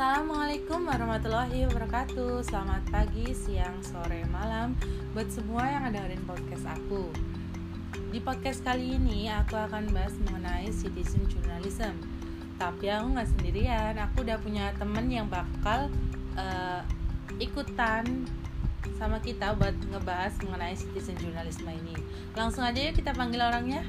Assalamualaikum 0.00 0.88
warahmatullahi 0.88 1.68
wabarakatuh. 1.68 2.40
Selamat 2.48 2.80
pagi, 2.88 3.36
siang, 3.36 3.84
sore, 3.84 4.24
malam 4.32 4.72
Buat 5.12 5.28
semua 5.28 5.68
yang 5.68 5.92
ada 5.92 6.00
dengerin 6.00 6.24
podcast 6.24 6.64
aku. 6.72 7.12
Di 8.08 8.16
podcast 8.24 8.64
kali 8.64 8.96
ini 8.96 9.28
aku 9.28 9.60
akan 9.60 9.92
bahas 9.92 10.16
mengenai 10.24 10.72
citizen 10.72 11.20
journalism. 11.28 12.00
Tapi 12.56 12.88
aku 12.88 13.12
nggak 13.12 13.28
sendirian 13.28 13.92
Aku 14.08 14.24
udah 14.24 14.40
punya 14.40 14.72
temen 14.80 15.04
yang 15.12 15.28
bakal 15.28 15.92
uh, 16.32 16.80
ikutan 17.36 18.24
sama 18.96 19.20
kita 19.20 19.52
buat 19.52 19.76
ngebahas 19.84 20.32
mengenai 20.40 20.80
citizen 20.80 21.20
journalism 21.20 21.68
ini. 21.76 21.92
Langsung 22.32 22.64
aja 22.64 22.88
yuk 22.88 22.96
kita 22.96 23.12
panggil 23.12 23.44
orangnya. 23.44 23.84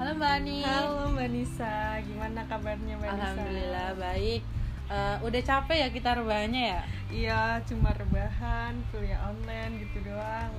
Halo 0.00 0.16
Mbak 0.16 0.32
Ani. 0.32 0.64
Halo 0.64 1.12
Mbak 1.12 1.28
Nisa, 1.28 2.00
gimana 2.08 2.40
kabarnya 2.48 2.96
Mbak 2.96 3.04
Nisa? 3.04 3.20
Alhamdulillah 3.20 3.88
baik 4.00 4.59
uh, 4.90 5.16
udah 5.22 5.40
capek 5.40 5.86
ya 5.86 5.88
kita 5.94 6.18
rebahannya 6.18 6.64
ya? 6.76 6.82
Iya 7.10 7.40
cuma 7.64 7.94
rebahan 7.94 8.74
kuliah 8.90 9.22
online 9.24 9.86
gitu 9.86 10.10
doang. 10.10 10.52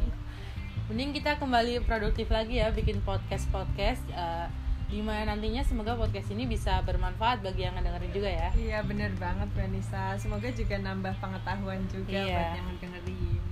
Mending 0.87 1.11
kita 1.15 1.37
kembali 1.39 1.83
produktif 1.83 2.31
lagi 2.31 2.59
ya 2.59 2.71
bikin 2.71 3.03
podcast 3.03 3.47
podcast 3.51 4.03
uh, 4.15 4.47
di 4.91 4.99
mana 4.99 5.35
nantinya 5.35 5.63
semoga 5.63 5.95
podcast 5.95 6.35
ini 6.35 6.43
bisa 6.47 6.83
bermanfaat 6.83 7.39
bagi 7.39 7.63
yang 7.63 7.75
ngedengerin 7.79 8.11
juga 8.11 8.31
ya. 8.31 8.49
Iya 8.55 8.79
bener 8.83 9.11
banget 9.15 9.47
Mbak 9.55 9.67
Nisa 9.71 10.15
semoga 10.19 10.51
juga 10.51 10.75
nambah 10.79 11.15
pengetahuan 11.19 11.79
juga 11.87 12.11
iya. 12.11 12.35
buat 12.35 12.51
yang 12.59 12.67
ngedengerin. 12.75 13.43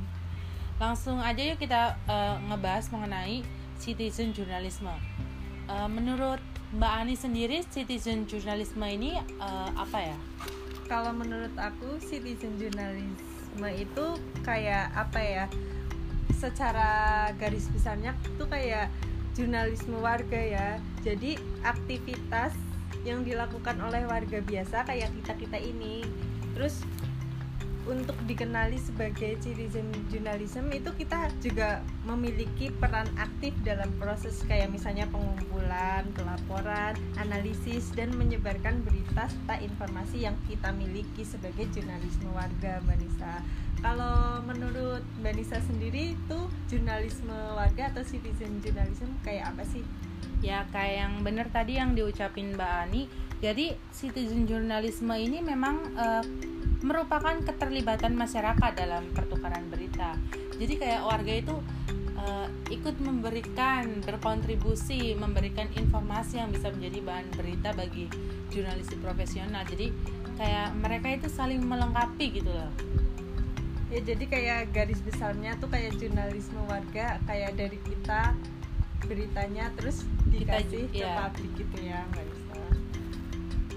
Langsung 0.80 1.20
aja 1.20 1.40
yuk 1.44 1.60
kita 1.60 1.96
uh, 2.08 2.36
ngebahas 2.52 2.88
mengenai 2.92 3.44
citizen 3.80 4.36
journalism 4.36 4.92
uh, 5.72 5.88
menurut 5.88 6.44
Mbak 6.76 6.94
Ani 7.02 7.16
sendiri 7.16 7.64
citizen 7.72 8.28
journalism 8.28 8.84
ini 8.84 9.16
uh, 9.40 9.70
apa 9.74 10.12
ya 10.12 10.18
kalau 10.90 11.14
menurut 11.14 11.54
aku 11.56 12.02
citizen 12.02 12.58
journalism 12.58 13.62
itu 13.70 14.06
kayak 14.42 14.90
apa 14.98 15.20
ya 15.22 15.46
secara 16.34 17.30
garis 17.38 17.70
besarnya 17.70 18.18
tuh 18.42 18.50
kayak 18.50 18.90
jurnalisme 19.38 20.02
warga 20.02 20.42
ya. 20.42 20.68
Jadi 21.06 21.38
aktivitas 21.62 22.58
yang 23.08 23.24
dilakukan 23.24 23.80
oleh 23.80 24.04
warga 24.10 24.42
biasa 24.42 24.84
kayak 24.90 25.14
kita 25.22 25.34
kita 25.38 25.58
ini. 25.62 26.04
Terus 26.58 26.82
untuk 27.88 28.16
dikenali 28.28 28.76
sebagai 28.76 29.40
citizen 29.40 29.88
journalism 30.12 30.68
itu 30.76 30.92
kita 31.00 31.32
juga 31.40 31.80
memiliki 32.04 32.74
peran 32.76 33.08
aktif 33.16 33.56
dalam 33.64 33.88
proses 33.96 34.44
kayak 34.46 34.74
misalnya 34.74 35.08
pengumpulan, 35.08 36.04
pelaporan, 36.12 36.98
analisis 37.16 37.94
dan 37.96 38.12
menyebarkan 38.18 38.84
berita 38.84 39.32
serta 39.32 39.62
informasi 39.64 40.28
yang 40.28 40.36
kita 40.52 40.74
miliki 40.76 41.24
sebagai 41.24 41.70
jurnalisme 41.72 42.30
warga 42.36 42.84
Mbak. 42.84 43.00
Kalau 43.80 44.44
menurut 44.44 45.04
Mbak 45.24 45.34
Nisa 45.40 45.60
sendiri 45.64 46.12
itu 46.12 46.40
jurnalisme 46.68 47.32
warga 47.56 47.88
atau 47.96 48.04
citizen 48.04 48.60
journalism 48.60 49.16
kayak 49.24 49.56
apa 49.56 49.64
sih? 49.64 49.88
Ya 50.44 50.68
kayak 50.76 51.08
yang 51.08 51.14
bener 51.24 51.48
tadi 51.48 51.80
yang 51.80 51.96
diucapin 51.96 52.60
Mbak 52.60 52.74
Ani. 52.88 53.08
Jadi 53.40 53.72
citizen 53.96 54.44
journalism 54.44 55.16
ini 55.16 55.40
memang 55.40 55.96
uh, 55.96 56.24
merupakan 56.80 57.36
keterlibatan 57.44 58.16
masyarakat 58.16 58.72
dalam 58.76 59.12
pertukaran 59.12 59.68
berita. 59.68 60.16
Jadi 60.56 60.74
kayak 60.80 61.02
warga 61.04 61.34
itu 61.36 61.56
uh, 62.16 62.48
ikut 62.72 62.96
memberikan 63.04 64.04
berkontribusi, 64.04 65.16
memberikan 65.16 65.68
informasi 65.76 66.40
yang 66.40 66.52
bisa 66.52 66.72
menjadi 66.72 67.00
bahan 67.04 67.28
berita 67.36 67.70
bagi 67.76 68.08
jurnalistik 68.52 69.00
profesional. 69.04 69.64
Jadi 69.68 69.92
kayak 70.40 70.70
mereka 70.80 71.08
itu 71.20 71.28
saling 71.28 71.60
melengkapi 71.64 72.40
gitu 72.40 72.52
loh. 72.52 72.72
Ya 73.90 74.00
jadi 74.06 74.24
kayak 74.30 74.60
garis 74.72 75.02
besarnya 75.02 75.58
tuh 75.58 75.68
kayak 75.68 75.98
jurnalisme 75.98 76.62
warga 76.70 77.18
kayak 77.26 77.58
dari 77.58 77.80
kita 77.82 78.38
beritanya 79.10 79.74
terus 79.74 80.06
dikasih 80.30 80.86
kita, 80.94 80.94
ke 80.94 81.02
ya. 81.02 81.16
publik 81.18 81.52
gitu 81.58 81.78
ya 81.82 82.00
nggak 82.14 82.26
bisa. 82.30 82.58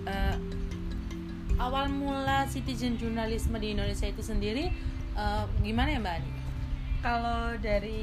Uh, 0.02 0.36
awal 1.62 1.86
mula 1.86 2.42
citizen 2.50 2.98
jurnalisme 2.98 3.54
di 3.62 3.78
Indonesia 3.78 4.10
itu 4.10 4.18
sendiri 4.18 4.74
uh, 5.14 5.46
gimana 5.62 5.94
ya 5.94 5.98
Mbak 6.02 6.14
Ani? 6.18 6.30
Kalau 7.02 7.42
dari 7.58 8.02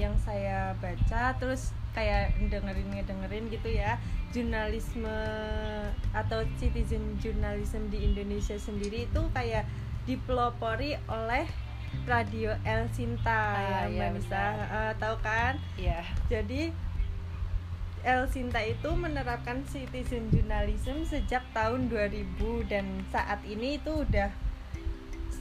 yang 0.00 0.16
saya 0.20 0.76
baca 0.80 1.36
terus 1.40 1.72
kayak 1.92 2.32
dengerin 2.48 3.04
dengerin 3.04 3.44
gitu 3.52 3.68
ya 3.68 4.00
jurnalisme 4.32 5.12
atau 6.16 6.40
citizen 6.56 7.20
journalism 7.20 7.92
di 7.92 8.00
Indonesia 8.00 8.56
sendiri 8.56 9.04
itu 9.04 9.22
kayak 9.36 9.68
dipelopori 10.08 10.96
oleh 11.08 11.44
radio 12.08 12.56
El 12.64 12.88
Sinta 12.96 13.52
ah, 13.52 13.84
ya, 13.84 14.08
Mbak 14.08 14.10
Nisa 14.16 14.44
uh, 14.72 14.92
tahu 14.96 15.16
kan? 15.20 15.60
Iya. 15.76 16.00
Jadi 16.32 16.72
El 18.02 18.26
Sinta 18.26 18.58
itu 18.58 18.90
menerapkan 18.98 19.62
citizen 19.70 20.26
journalism 20.34 21.06
sejak 21.06 21.46
tahun 21.54 21.86
2000 21.86 22.66
dan 22.66 22.86
saat 23.14 23.38
ini 23.46 23.78
itu 23.78 24.02
udah 24.02 24.30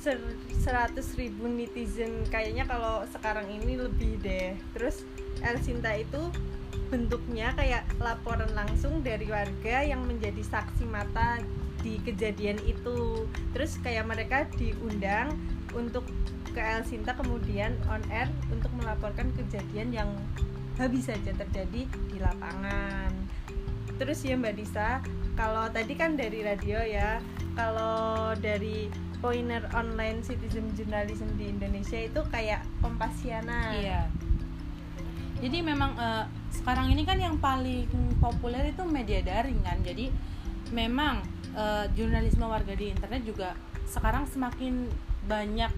100 0.01 0.94
ribu 1.17 1.49
netizen. 1.49 2.22
Kayaknya 2.29 2.69
kalau 2.69 3.01
sekarang 3.09 3.49
ini 3.49 3.81
lebih 3.81 4.22
deh. 4.22 4.53
Terus 4.77 5.01
El 5.41 5.57
Sinta 5.61 5.94
itu 5.97 6.29
bentuknya 6.94 7.53
kayak 7.57 7.85
laporan 7.97 8.49
langsung 8.53 9.01
dari 9.01 9.25
warga 9.25 9.81
yang 9.81 10.05
menjadi 10.05 10.41
saksi 10.45 10.85
mata 10.85 11.41
di 11.81 11.97
kejadian 12.05 12.61
itu. 12.66 13.25
Terus 13.57 13.81
kayak 13.81 14.05
mereka 14.05 14.45
diundang 14.53 15.33
untuk 15.73 16.05
ke 16.53 16.61
El 16.61 16.85
Sinta 16.85 17.17
kemudian 17.17 17.73
on 17.89 18.05
air 18.13 18.29
untuk 18.53 18.69
melaporkan 18.78 19.33
kejadian 19.33 19.89
yang 19.89 20.09
bisa 20.90 21.14
saja 21.16 21.34
terjadi 21.36 21.88
di 21.88 22.18
lapangan. 22.20 23.12
Terus 24.02 24.26
ya 24.26 24.34
Mbak 24.34 24.56
Disa 24.58 25.00
kalau 25.38 25.70
tadi 25.70 25.94
kan 25.94 26.18
dari 26.18 26.42
radio 26.42 26.82
ya 26.82 27.22
kalau 27.54 28.34
dari 28.40 28.90
poiner 29.22 29.62
online 29.78 30.26
citizen 30.26 30.74
journalism 30.74 31.30
di 31.38 31.54
Indonesia 31.54 32.02
itu 32.02 32.22
kayak 32.34 32.66
Kompasiana 32.82 33.78
iya. 33.78 34.02
Jadi 35.42 35.58
memang 35.66 35.98
uh, 35.98 36.26
sekarang 36.54 36.94
ini 36.94 37.02
kan 37.02 37.18
yang 37.18 37.38
paling 37.42 37.90
populer 38.22 38.74
itu 38.74 38.86
media 38.86 39.26
daring 39.26 39.62
kan. 39.66 39.82
Jadi 39.82 40.14
memang 40.70 41.22
uh, 41.58 41.86
jurnalisme 41.98 42.46
warga 42.46 42.74
di 42.78 42.94
internet 42.94 43.22
juga 43.26 43.58
sekarang 43.90 44.30
semakin 44.30 44.86
banyak 45.26 45.70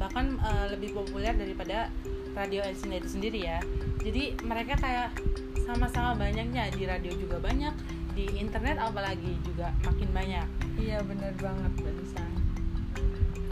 bahkan 0.00 0.36
uh, 0.42 0.66
lebih 0.72 0.96
populer 0.96 1.36
daripada 1.36 1.86
radio 2.34 2.60
Elsina 2.66 2.98
itu 2.98 3.08
sendiri 3.08 3.40
ya. 3.46 3.58
Jadi 4.02 4.36
mereka 4.44 4.76
kayak 4.76 5.14
sama-sama 5.64 6.12
banyaknya 6.18 6.68
di 6.74 6.84
radio 6.84 7.14
juga 7.16 7.40
banyak 7.40 7.72
di 8.14 8.28
internet 8.36 8.76
apalagi 8.78 9.38
juga 9.42 9.72
makin 9.86 10.10
banyak. 10.12 10.46
Iya 10.78 11.00
benar 11.02 11.32
banget 11.40 11.72
mbak 11.80 11.94
Lisa. 11.98 12.24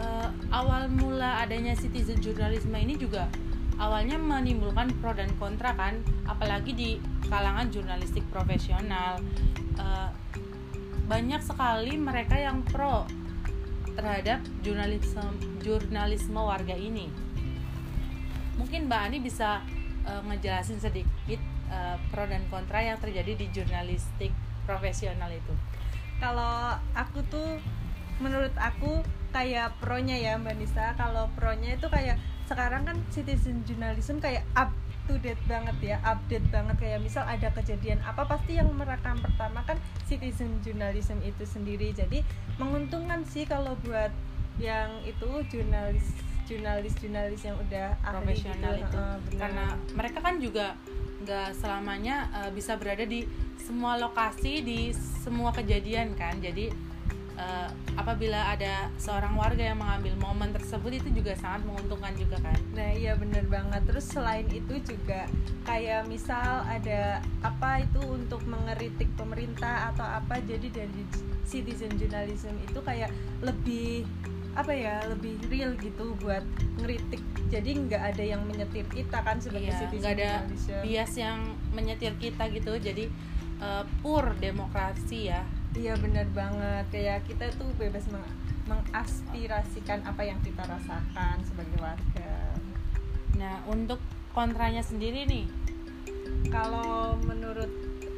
Uh, 0.02 0.28
awal 0.50 0.90
mula 0.90 1.40
adanya 1.46 1.78
citizen 1.78 2.18
journalism 2.18 2.74
ini 2.74 2.98
juga 2.98 3.30
awalnya 3.78 4.18
menimbulkan 4.18 4.90
pro 4.98 5.14
dan 5.14 5.30
kontra 5.38 5.74
kan 5.78 6.02
apalagi 6.26 6.74
di 6.74 6.90
kalangan 7.30 7.70
jurnalistik 7.70 8.26
profesional. 8.28 9.18
Uh, 9.78 10.10
banyak 11.10 11.42
sekali 11.42 11.98
mereka 11.98 12.38
yang 12.38 12.62
pro 12.62 13.04
terhadap 13.92 14.40
jurnalisme 14.64 15.20
jurnalisme 15.60 16.40
warga 16.40 16.72
ini 16.72 17.12
mungkin 18.56 18.88
Mbak 18.88 19.00
Ani 19.08 19.18
bisa 19.22 19.64
uh, 20.04 20.22
ngejelasin 20.28 20.78
sedikit 20.78 21.40
uh, 21.72 21.96
pro 22.12 22.28
dan 22.28 22.44
kontra 22.52 22.82
yang 22.84 22.98
terjadi 23.00 23.32
di 23.38 23.46
jurnalistik 23.50 24.32
profesional 24.68 25.30
itu. 25.32 25.54
Kalau 26.22 26.78
aku 26.94 27.24
tuh 27.26 27.58
menurut 28.22 28.54
aku 28.54 29.02
kayak 29.34 29.74
pronya 29.82 30.14
ya 30.14 30.38
Mbak 30.38 30.56
Nisa. 30.60 30.94
Kalau 30.94 31.26
pronya 31.34 31.74
itu 31.74 31.88
kayak 31.88 32.20
sekarang 32.46 32.84
kan 32.84 32.96
citizen 33.08 33.64
journalism 33.64 34.20
kayak 34.20 34.44
up 34.54 34.70
to 35.10 35.18
date 35.18 35.40
banget 35.50 35.74
ya 35.82 35.96
update 36.06 36.46
banget. 36.52 36.76
Kayak 36.78 37.00
misal 37.02 37.24
ada 37.26 37.50
kejadian 37.50 37.98
apa 38.06 38.22
pasti 38.28 38.60
yang 38.60 38.70
merekam 38.70 39.18
pertama 39.18 39.66
kan 39.66 39.80
citizen 40.06 40.62
journalism 40.62 41.18
itu 41.26 41.42
sendiri. 41.42 41.90
Jadi 41.90 42.22
menguntungkan 42.60 43.26
sih 43.26 43.48
kalau 43.48 43.74
buat 43.82 44.12
yang 44.60 45.00
itu 45.08 45.42
jurnalis 45.48 46.12
jurnalis-jurnalis 46.46 47.42
yang 47.44 47.56
udah 47.58 47.86
profesional 48.02 48.74
gitu. 48.76 48.86
itu. 48.86 48.98
Uh, 48.98 49.16
karena 49.38 49.66
mereka 49.94 50.18
kan 50.20 50.34
juga 50.42 50.66
nggak 51.22 51.54
selamanya 51.54 52.26
uh, 52.34 52.50
bisa 52.50 52.74
berada 52.74 53.06
di 53.06 53.24
semua 53.58 53.94
lokasi 53.94 54.62
di 54.62 54.90
semua 54.94 55.54
kejadian 55.54 56.18
kan. 56.18 56.38
Jadi 56.42 56.72
uh, 57.38 57.68
apabila 57.94 58.52
ada 58.52 58.90
seorang 58.98 59.38
warga 59.38 59.62
yang 59.72 59.78
mengambil 59.78 60.14
momen 60.18 60.50
tersebut 60.50 60.98
itu 60.98 61.22
juga 61.22 61.38
sangat 61.38 61.62
menguntungkan 61.68 62.12
juga 62.18 62.36
kan. 62.42 62.58
Nah 62.74 62.90
iya 62.92 63.14
bener 63.14 63.46
banget. 63.46 63.82
Terus 63.86 64.06
selain 64.10 64.46
itu 64.50 64.82
juga 64.82 65.30
kayak 65.62 66.10
misal 66.10 66.66
ada 66.66 67.22
apa 67.46 67.86
itu 67.86 68.00
untuk 68.02 68.42
mengeritik 68.44 69.08
pemerintah 69.14 69.94
atau 69.94 70.04
apa 70.04 70.42
jadi 70.42 70.68
dari 70.68 71.02
citizen 71.46 71.92
journalism 71.98 72.54
itu 72.64 72.80
kayak 72.82 73.10
lebih 73.44 74.06
apa 74.52 74.72
ya 74.72 75.00
lebih 75.08 75.40
real 75.48 75.72
gitu 75.80 76.12
buat 76.20 76.44
ngeritik. 76.80 77.22
Jadi 77.48 77.70
nggak 77.88 78.02
ada 78.16 78.24
yang 78.24 78.42
menyetir 78.44 78.84
kita 78.88 79.18
kan 79.24 79.40
sebagai 79.40 79.72
Iya, 79.72 79.80
citizen 79.80 80.00
nggak 80.00 80.14
ada 80.16 80.30
journalism 80.44 80.80
bias 80.84 81.12
yang 81.16 81.38
menyetir 81.72 82.12
kita 82.20 82.44
gitu. 82.52 82.72
Jadi 82.76 83.04
uh, 83.64 83.84
pure 84.04 84.36
demokrasi 84.36 85.32
ya. 85.32 85.44
Iya 85.72 85.96
benar 85.96 86.28
banget. 86.36 86.84
Kayak 86.92 87.24
kita 87.28 87.48
tuh 87.56 87.68
bebas 87.80 88.04
meng- 88.12 88.36
mengaspirasikan 88.68 90.04
apa 90.04 90.22
yang 90.24 90.38
kita 90.44 90.64
rasakan 90.68 91.36
sebagai 91.44 91.76
warga. 91.80 92.56
Nah 93.40 93.56
untuk 93.68 94.00
kontranya 94.36 94.84
sendiri 94.84 95.24
nih. 95.24 95.46
Kalau 96.52 97.16
menurut 97.24 97.68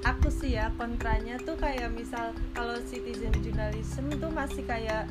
aku 0.04 0.28
sih 0.28 0.58
ya 0.58 0.68
kontranya 0.76 1.38
tuh 1.40 1.56
kayak 1.56 1.94
misal 1.94 2.34
kalau 2.52 2.76
citizen 2.84 3.32
journalism 3.40 4.10
tuh 4.18 4.30
masih 4.30 4.62
kayak 4.66 5.08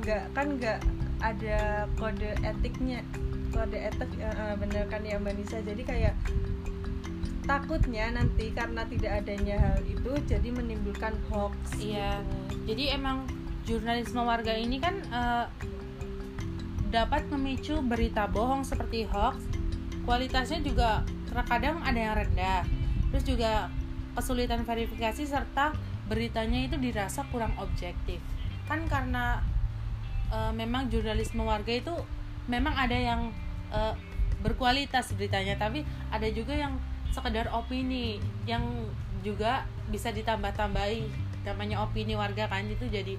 nggak 0.00 0.22
kan 0.32 0.46
nggak 0.56 0.78
ada 1.20 1.84
kode 2.00 2.30
etiknya. 2.40 3.04
Kode 3.52 3.78
etik 3.78 4.10
eh, 4.20 4.54
bener 4.56 4.84
kan 4.88 5.04
ya 5.04 5.20
mbak 5.20 5.36
Nisa? 5.36 5.60
Jadi 5.60 5.82
kayak 5.84 6.14
takutnya 7.44 8.14
nanti 8.14 8.54
karena 8.54 8.86
tidak 8.86 9.26
adanya 9.26 9.56
hal 9.58 9.82
itu 9.82 10.12
jadi 10.30 10.48
menimbulkan 10.54 11.18
hoax 11.26 11.82
Iya. 11.82 12.22
gitu. 12.22 12.70
jadi 12.70 12.94
emang 12.94 13.26
jurnalisme 13.66 14.22
warga 14.22 14.54
ini 14.54 14.78
kan 14.78 15.02
uh, 15.10 15.50
dapat 16.90 17.26
memicu 17.30 17.78
berita 17.82 18.26
bohong 18.26 18.66
seperti 18.66 19.06
hoax. 19.06 19.38
Kualitasnya 20.06 20.58
juga 20.62 21.06
terkadang 21.30 21.78
ada 21.86 21.98
yang 21.98 22.14
rendah. 22.18 22.62
Terus 23.14 23.24
juga 23.26 23.70
kesulitan 24.18 24.66
verifikasi 24.66 25.22
serta 25.22 25.70
beritanya 26.10 26.66
itu 26.66 26.76
dirasa 26.82 27.22
kurang 27.30 27.54
objektif. 27.62 28.18
Kan 28.66 28.90
karena 28.90 29.38
uh, 30.30 30.52
memang 30.54 30.88
jurnalisme 30.88 31.42
warga 31.42 31.70
itu 31.70 31.94
memang 32.46 32.74
ada 32.74 32.96
yang 32.96 33.34
uh, 33.74 33.94
berkualitas 34.40 35.12
beritanya. 35.14 35.58
Tapi 35.58 35.84
ada 36.08 36.26
juga 36.32 36.56
yang 36.56 36.78
sekedar 37.10 37.50
opini 37.52 38.22
yang 38.46 38.64
juga 39.20 39.66
bisa 39.90 40.14
ditambah-tambahi. 40.14 41.06
Namanya 41.44 41.84
opini 41.84 42.16
warga 42.16 42.48
kan 42.48 42.64
itu 42.66 42.86
jadi 42.88 43.18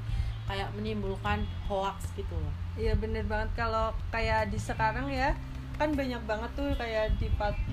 kayak 0.49 0.73
menimbulkan 0.75 1.45
hoax 1.69 2.11
gitu 2.17 2.33
loh. 2.33 2.53
Iya 2.75 2.97
bener 2.97 3.27
banget. 3.27 3.49
Kalau 3.55 3.95
kayak 4.09 4.49
di 4.49 4.59
sekarang 4.59 5.07
ya 5.11 5.35
kan 5.79 5.97
banyak 5.97 6.21
banget 6.29 6.51
tuh 6.53 6.69
kayak 6.77 7.17
di 7.17 7.25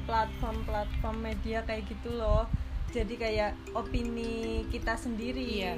platform-platform 0.06 1.16
media 1.18 1.64
kayak 1.64 1.86
gitu 1.88 2.14
loh. 2.14 2.46
Jadi 2.88 3.14
kayak 3.20 3.52
opini 3.76 4.64
kita 4.72 4.96
sendiri. 4.96 5.44
Iya. 5.62 5.74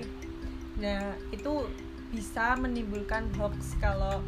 nah 0.81 1.13
itu 1.29 1.69
bisa 2.11 2.59
menimbulkan 2.59 3.31
hoax 3.39 3.79
kalau 3.79 4.19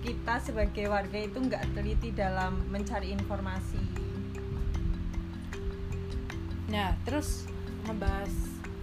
kita 0.00 0.40
sebagai 0.40 0.88
warga 0.88 1.18
itu 1.20 1.36
nggak 1.36 1.64
teliti 1.72 2.08
dalam 2.10 2.56
mencari 2.68 3.12
informasi 3.12 3.80
Nah, 6.68 6.92
terus 7.00 7.48
ngebahas 7.88 8.32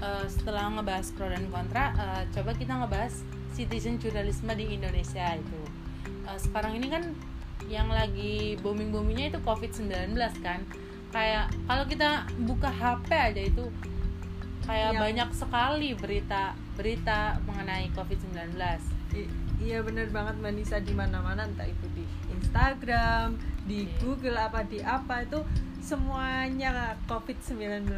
eh, 0.02 0.26
setelah 0.26 0.74
ngebahas 0.74 1.08
pro 1.14 1.30
dan 1.30 1.46
kontra, 1.48 1.94
eh, 1.94 2.24
coba 2.34 2.52
kita 2.52 2.74
ngebahas 2.76 3.14
citizen 3.54 4.02
journalisme 4.02 4.52
di 4.58 4.74
Indonesia 4.74 5.38
itu. 5.38 5.62
Eh, 6.26 6.40
sekarang 6.42 6.76
ini 6.76 6.90
kan 6.90 7.14
yang 7.70 7.88
lagi 7.88 8.58
booming 8.60 8.90
boomingnya 8.90 9.32
itu 9.32 9.40
COVID-19 9.46 10.18
kan. 10.42 10.66
Kayak 11.14 11.54
kalau 11.64 11.86
kita 11.86 12.26
buka 12.44 12.68
HP 12.68 13.08
aja 13.14 13.42
itu 13.46 13.70
kayak 14.66 14.98
Iya. 14.98 15.00
banyak 15.00 15.30
sekali 15.32 15.90
berita 15.94 16.58
berita 16.75 17.39
mengenai 17.48 17.89
COVID-19. 17.95 18.56
I- 19.16 19.31
iya 19.63 19.80
bener 19.80 20.12
banget 20.12 20.36
Mbak 20.44 20.54
Nisa 20.54 20.77
di 20.83 20.92
mana-mana 20.92 21.48
entah 21.48 21.66
itu 21.66 21.88
di 21.95 22.04
Instagram, 22.36 23.39
di 23.63 23.88
Iya. 23.88 23.95
Google 24.04 24.38
apa 24.38 24.62
di 24.68 24.83
apa 24.83 25.24
itu 25.24 25.39
semuanya 25.80 27.00
COVID-19 27.07 27.95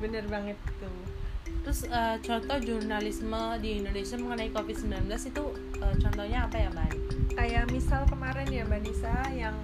bener 0.00 0.24
banget 0.30 0.56
tuh 0.80 1.20
Terus 1.60 1.84
eh, 1.84 2.16
contoh 2.24 2.56
jurnalisme 2.56 3.42
di 3.60 3.84
Indonesia 3.84 4.16
mengenai 4.16 4.48
COVID-19 4.48 5.04
itu 5.12 5.44
eh, 5.76 5.94
contohnya 6.00 6.48
apa 6.48 6.56
ya, 6.56 6.68
Mbak? 6.72 6.90
Kayak 7.36 7.64
misal 7.68 8.08
kemarin 8.08 8.48
ya 8.48 8.64
Mbak 8.64 8.80
Nisa 8.80 9.16
yang 9.36 9.56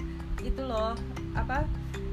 itu 0.45 0.61
loh 0.61 0.93
apa 1.33 1.65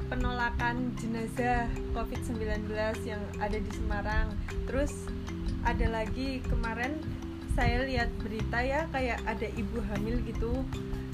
penolakan 0.08 0.92
jenazah 0.96 1.68
COVID-19 1.92 2.68
yang 3.04 3.20
ada 3.40 3.56
di 3.56 3.70
Semarang 3.72 4.32
terus 4.64 5.08
ada 5.64 5.86
lagi 5.90 6.44
kemarin 6.44 7.00
saya 7.54 7.86
lihat 7.86 8.10
berita 8.20 8.58
ya 8.58 8.84
kayak 8.90 9.22
ada 9.24 9.46
ibu 9.54 9.78
hamil 9.88 10.18
gitu 10.22 10.52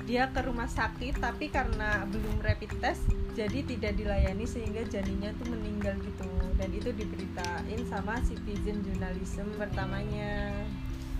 dia 0.04 0.26
ke 0.26 0.40
rumah 0.42 0.66
sakit 0.66 1.20
tapi 1.20 1.46
karena 1.48 2.02
belum 2.08 2.40
rapid 2.40 2.72
test 2.80 3.04
jadi 3.30 3.62
tidak 3.62 3.94
dilayani 3.94 4.42
sehingga 4.42 4.82
janinnya 4.84 5.30
tuh 5.38 5.46
meninggal 5.48 5.94
gitu 6.02 6.26
dan 6.58 6.68
itu 6.72 6.90
diberitain 6.90 7.80
sama 7.86 8.18
citizen 8.26 8.82
journalism 8.82 9.46
pertamanya 9.56 10.50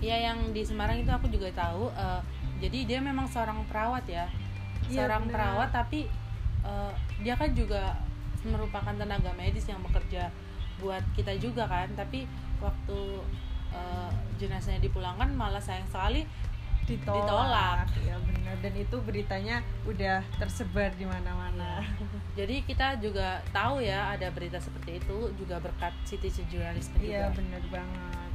Iya 0.00 0.33
yang 0.33 0.56
di 0.56 0.65
Semarang 0.65 0.97
itu 0.97 1.12
aku 1.12 1.29
juga 1.29 1.53
tahu. 1.53 1.93
eh, 1.93 2.21
jadi 2.56 2.88
dia 2.88 2.99
memang 3.05 3.29
seorang 3.29 3.61
perawat 3.69 4.09
ya, 4.09 4.33
Iya, 4.88 5.05
seorang 5.05 5.29
benar. 5.29 5.33
perawat 5.37 5.69
tapi 5.76 6.09
eh, 6.65 6.93
dia 7.21 7.37
kan 7.37 7.53
juga 7.53 8.00
merupakan 8.41 8.97
tenaga 8.97 9.29
medis 9.37 9.69
yang 9.69 9.85
bekerja 9.85 10.33
buat 10.81 11.05
kita 11.15 11.37
juga 11.37 11.69
kan. 11.69 11.93
Tapi 11.94 12.25
waktu 12.59 12.99
eh, 13.71 14.11
jenazahnya 14.41 14.81
dipulangkan 14.82 15.31
malah 15.37 15.61
sayang 15.61 15.87
sekali 15.87 16.25
ditolak, 16.91 17.23
Ditolak. 17.23 17.87
ya 18.03 18.17
benar 18.19 18.56
dan 18.59 18.75
itu 18.75 18.97
beritanya 19.06 19.56
udah 19.87 20.27
tersebar 20.43 20.91
di 20.99 21.06
mana-mana. 21.06 21.87
Jadi 22.35 22.67
kita 22.67 22.99
juga 22.99 23.38
tahu 23.55 23.79
ya 23.79 24.11
ada 24.11 24.27
berita 24.35 24.59
seperti 24.59 24.99
itu 24.99 25.31
juga 25.38 25.62
berkat 25.62 25.94
citizen 26.03 26.50
journalism 26.50 26.99
iya 26.99 27.31
benar 27.31 27.62
banget. 27.71 28.31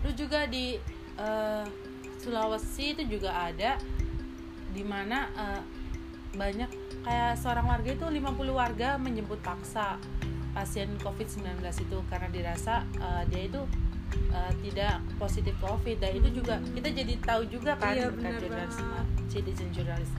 Terus 0.00 0.14
juga 0.16 0.40
di 0.48 0.80
eh, 1.20 1.64
Sulawesi 2.18 2.96
itu 2.98 3.02
juga 3.18 3.30
ada 3.30 3.76
di 4.72 4.82
mana 4.86 5.28
eh, 5.36 5.62
banyak 6.32 6.70
kayak 7.04 7.36
seorang 7.36 7.66
warga 7.68 7.90
itu 7.92 8.06
50 8.08 8.24
warga 8.52 8.96
menjemput 8.96 9.40
paksa 9.44 10.00
pasien 10.58 10.90
COVID-19 10.98 11.62
itu 11.62 11.98
karena 12.10 12.28
dirasa 12.34 12.82
eh, 12.98 13.22
dia 13.30 13.42
itu 13.46 13.62
eh, 14.34 14.52
tidak 14.66 14.98
positif 15.22 15.54
COVID. 15.62 16.02
Dan 16.02 16.18
itu 16.18 16.42
juga 16.42 16.58
kita 16.74 16.90
jadi 16.90 17.14
tahu 17.22 17.42
juga 17.46 17.78
kan 17.78 17.94
Iya, 17.94 18.10
berkat 18.10 18.18
benar 18.18 18.40
jurnalisme 18.42 18.98
citizen 19.30 19.68
journalism 19.70 20.18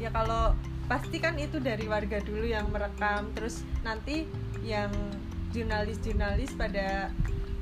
ya 0.00 0.08
kalau 0.10 0.56
pasti 0.90 1.22
kan 1.22 1.38
itu 1.38 1.62
dari 1.62 1.86
warga 1.86 2.18
dulu 2.18 2.42
yang 2.42 2.66
merekam. 2.74 3.30
Terus 3.38 3.62
nanti 3.86 4.26
yang 4.66 4.90
jurnalis-jurnalis 5.54 6.50
pada 6.58 7.14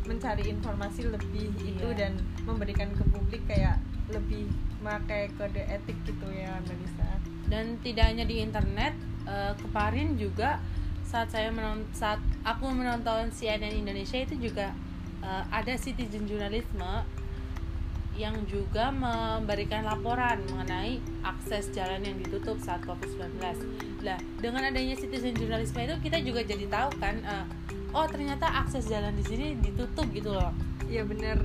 mencari 0.08 0.48
informasi 0.48 1.12
lebih 1.12 1.52
itu 1.60 1.84
Iya. 1.92 2.08
dan 2.08 2.12
memberikan 2.48 2.88
ke 2.96 3.04
publik 3.12 3.44
kayak 3.44 3.76
lebih 4.08 4.48
pakai 4.80 5.28
kode 5.36 5.60
etik 5.68 6.00
gitu 6.08 6.24
ya 6.32 6.56
Melisa 6.64 7.20
dan 7.52 7.76
tidak 7.84 8.08
hanya 8.08 8.24
di 8.24 8.40
internet 8.40 8.96
eh, 9.28 9.52
kemarin 9.60 10.16
juga 10.16 10.64
saat 11.08 11.32
saya 11.32 11.48
menonton 11.48 11.88
saat 11.96 12.20
aku 12.44 12.68
menonton 12.68 13.32
CNN 13.32 13.72
Indonesia 13.72 14.20
itu 14.20 14.36
juga 14.36 14.76
eh, 15.24 15.44
ada 15.48 15.72
citizen 15.80 16.28
journalisme 16.28 17.08
yang 18.18 18.34
juga 18.50 18.90
memberikan 18.90 19.86
laporan 19.86 20.42
mengenai 20.50 21.00
akses 21.22 21.70
jalan 21.70 22.02
yang 22.02 22.18
ditutup 22.18 22.58
saat 22.58 22.82
COVID-19. 22.82 23.38
Nah, 24.02 24.18
dengan 24.42 24.66
adanya 24.66 24.98
citizen 24.98 25.38
journalisme 25.38 25.78
itu 25.86 25.94
kita 26.02 26.18
juga 26.26 26.42
jadi 26.42 26.66
tahu 26.66 26.98
kan, 26.98 27.14
eh, 27.24 27.46
oh 27.96 28.04
ternyata 28.10 28.44
akses 28.44 28.90
jalan 28.90 29.14
di 29.16 29.24
sini 29.24 29.56
ditutup 29.62 30.04
gitu 30.12 30.34
loh. 30.34 30.52
Iya 30.90 31.06
bener 31.08 31.38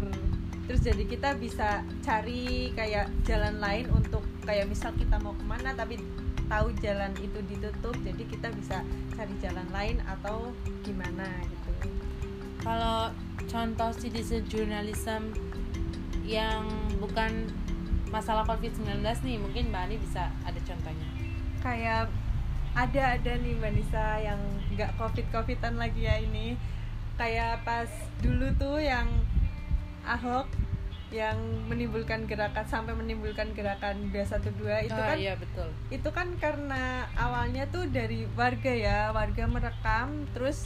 Terus 0.64 0.80
jadi 0.80 1.04
kita 1.04 1.30
bisa 1.36 1.84
cari 2.00 2.72
kayak 2.72 3.12
jalan 3.28 3.60
lain 3.60 3.86
untuk 3.92 4.24
kayak 4.48 4.68
misal 4.72 4.96
kita 4.96 5.20
mau 5.20 5.36
ke 5.36 5.44
mana 5.44 5.76
tapi 5.76 6.00
tahu 6.54 6.70
jalan 6.86 7.10
itu 7.18 7.40
ditutup 7.50 7.98
jadi 8.06 8.24
kita 8.30 8.54
bisa 8.54 8.86
cari 9.18 9.34
jalan 9.42 9.66
lain 9.74 9.98
atau 10.06 10.54
gimana 10.86 11.26
gitu. 11.50 11.90
Kalau 12.62 13.10
contoh 13.50 13.90
citizen 13.98 14.46
journalism 14.46 15.34
yang 16.22 16.70
bukan 17.02 17.50
masalah 18.14 18.46
COVID-19 18.46 19.02
nih, 19.02 19.42
mungkin 19.42 19.74
Mbak 19.74 19.82
Ani 19.90 19.98
bisa 19.98 20.30
ada 20.46 20.60
contohnya. 20.62 21.10
Kayak 21.66 22.14
ada 22.78 23.02
ada 23.18 23.32
nih 23.42 23.54
Mbak 23.58 23.72
Nisa 23.74 24.06
yang 24.22 24.40
nggak 24.78 24.94
covid 25.02 25.26
covidan 25.34 25.82
lagi 25.82 26.06
ya 26.06 26.22
ini 26.22 26.58
kayak 27.18 27.62
pas 27.62 27.90
dulu 28.22 28.50
tuh 28.58 28.82
yang 28.82 29.06
Ahok 30.04 30.50
yang 31.14 31.38
menimbulkan 31.70 32.26
gerakan 32.26 32.66
sampai 32.66 32.98
menimbulkan 32.98 33.54
gerakan 33.54 34.10
212 34.10 34.90
itu 34.90 34.98
Ah, 34.98 35.14
kan 35.14 35.18
iya 35.22 35.38
betul. 35.38 35.70
itu 35.94 36.10
kan 36.10 36.28
karena 36.42 37.06
awalnya 37.14 37.70
tuh 37.70 37.86
dari 37.86 38.26
warga 38.34 38.74
ya 38.74 39.14
warga 39.14 39.46
merekam 39.46 40.26
terus 40.34 40.66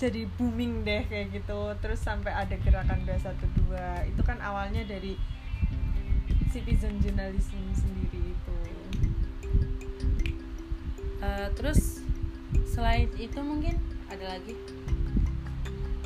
jadi 0.00 0.24
booming 0.36 0.80
deh 0.80 1.04
kayak 1.04 1.28
gitu 1.30 1.76
terus 1.84 2.00
sampai 2.00 2.32
ada 2.32 2.56
gerakan 2.56 3.04
212 3.04 4.12
itu 4.16 4.22
kan 4.24 4.40
awalnya 4.40 4.80
dari 4.84 5.20
citizen 6.52 6.96
journalism 7.04 7.60
sendiri 7.76 8.32
itu. 8.32 8.56
Uh, 11.20 11.48
terus 11.52 12.00
selain 12.64 13.12
itu 13.16 13.36
mungkin 13.40 13.76
ada 14.08 14.36
lagi? 14.36 14.56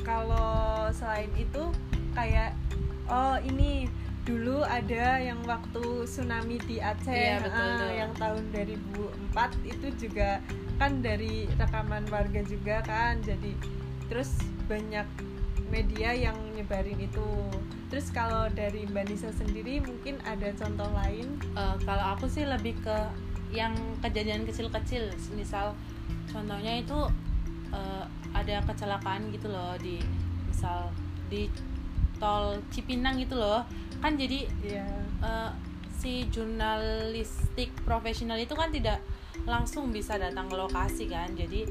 Kalau 0.02 0.90
selain 0.90 1.30
itu 1.38 1.70
kayak 2.14 2.56
oh 3.10 3.36
ini 3.42 3.90
dulu 4.22 4.62
ada 4.62 5.18
yang 5.18 5.42
waktu 5.42 6.06
tsunami 6.06 6.62
di 6.64 6.78
Aceh 6.78 7.10
Iya, 7.10 7.42
betul, 7.42 7.58
ah, 7.58 7.74
betul. 7.74 7.90
yang 7.98 8.12
tahun 8.14 8.42
2004 9.34 9.72
itu 9.74 9.86
juga 10.06 10.30
kan 10.78 11.02
dari 11.02 11.50
rekaman 11.58 12.08
warga 12.08 12.40
juga 12.46 12.80
kan 12.86 13.20
jadi 13.20 13.52
terus 14.08 14.38
banyak 14.70 15.04
media 15.70 16.10
yang 16.12 16.36
nyebarin 16.58 16.98
itu. 16.98 17.30
Terus 17.90 18.10
kalau 18.10 18.50
dari 18.50 18.86
Mbak 18.90 19.04
Nisa 19.10 19.30
sendiri 19.30 19.82
mungkin 19.82 20.18
ada 20.26 20.50
contoh 20.58 20.90
lain? 20.94 21.38
Uh, 21.54 21.78
kalau 21.86 22.18
aku 22.18 22.26
sih 22.26 22.46
lebih 22.46 22.74
ke 22.82 22.98
yang 23.54 23.74
kejadian 24.02 24.46
kecil-kecil. 24.46 25.10
Misal 25.34 25.74
contohnya 26.30 26.82
itu 26.82 26.98
uh, 27.70 28.04
ada 28.34 28.62
kecelakaan 28.66 29.30
gitu 29.34 29.50
loh 29.50 29.74
di 29.78 30.02
misal 30.50 30.90
di 31.30 31.46
tol 32.20 32.60
Cipinang 32.70 33.16
gitu 33.18 33.40
loh. 33.40 33.64
Kan 33.98 34.14
jadi 34.20 34.46
ya 34.60 34.86
uh, 35.24 35.50
si 36.00 36.28
jurnalistik 36.32 37.72
profesional 37.84 38.40
itu 38.40 38.56
kan 38.56 38.72
tidak 38.72 39.00
langsung 39.48 39.88
bisa 39.88 40.20
datang 40.20 40.46
ke 40.48 40.56
lokasi 40.56 41.08
kan. 41.08 41.32
Jadi 41.32 41.64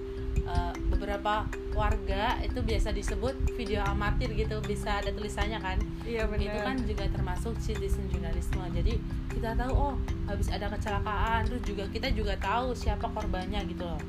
uh, 0.45 0.73
beberapa 0.89 1.45
warga 1.77 2.37
itu 2.43 2.59
biasa 2.59 2.91
disebut 2.91 3.55
video 3.55 3.85
amatir 3.85 4.33
gitu 4.33 4.59
bisa 4.65 5.01
ada 5.01 5.13
tulisannya 5.13 5.61
kan. 5.61 5.77
Iya 6.05 6.25
benar. 6.29 6.45
Itu 6.45 6.59
kan 6.65 6.77
juga 6.85 7.05
termasuk 7.09 7.53
citizen 7.61 8.09
journalisme. 8.09 8.61
Jadi 8.73 8.99
kita 9.29 9.55
tahu 9.55 9.71
oh 9.73 9.95
habis 10.27 10.49
ada 10.49 10.67
kecelakaan 10.69 11.47
terus 11.47 11.63
juga 11.63 11.87
kita 11.89 12.09
juga 12.11 12.35
tahu 12.37 12.73
siapa 12.73 13.07
korbannya 13.09 13.61
gitu 13.69 13.85
loh. 13.85 14.01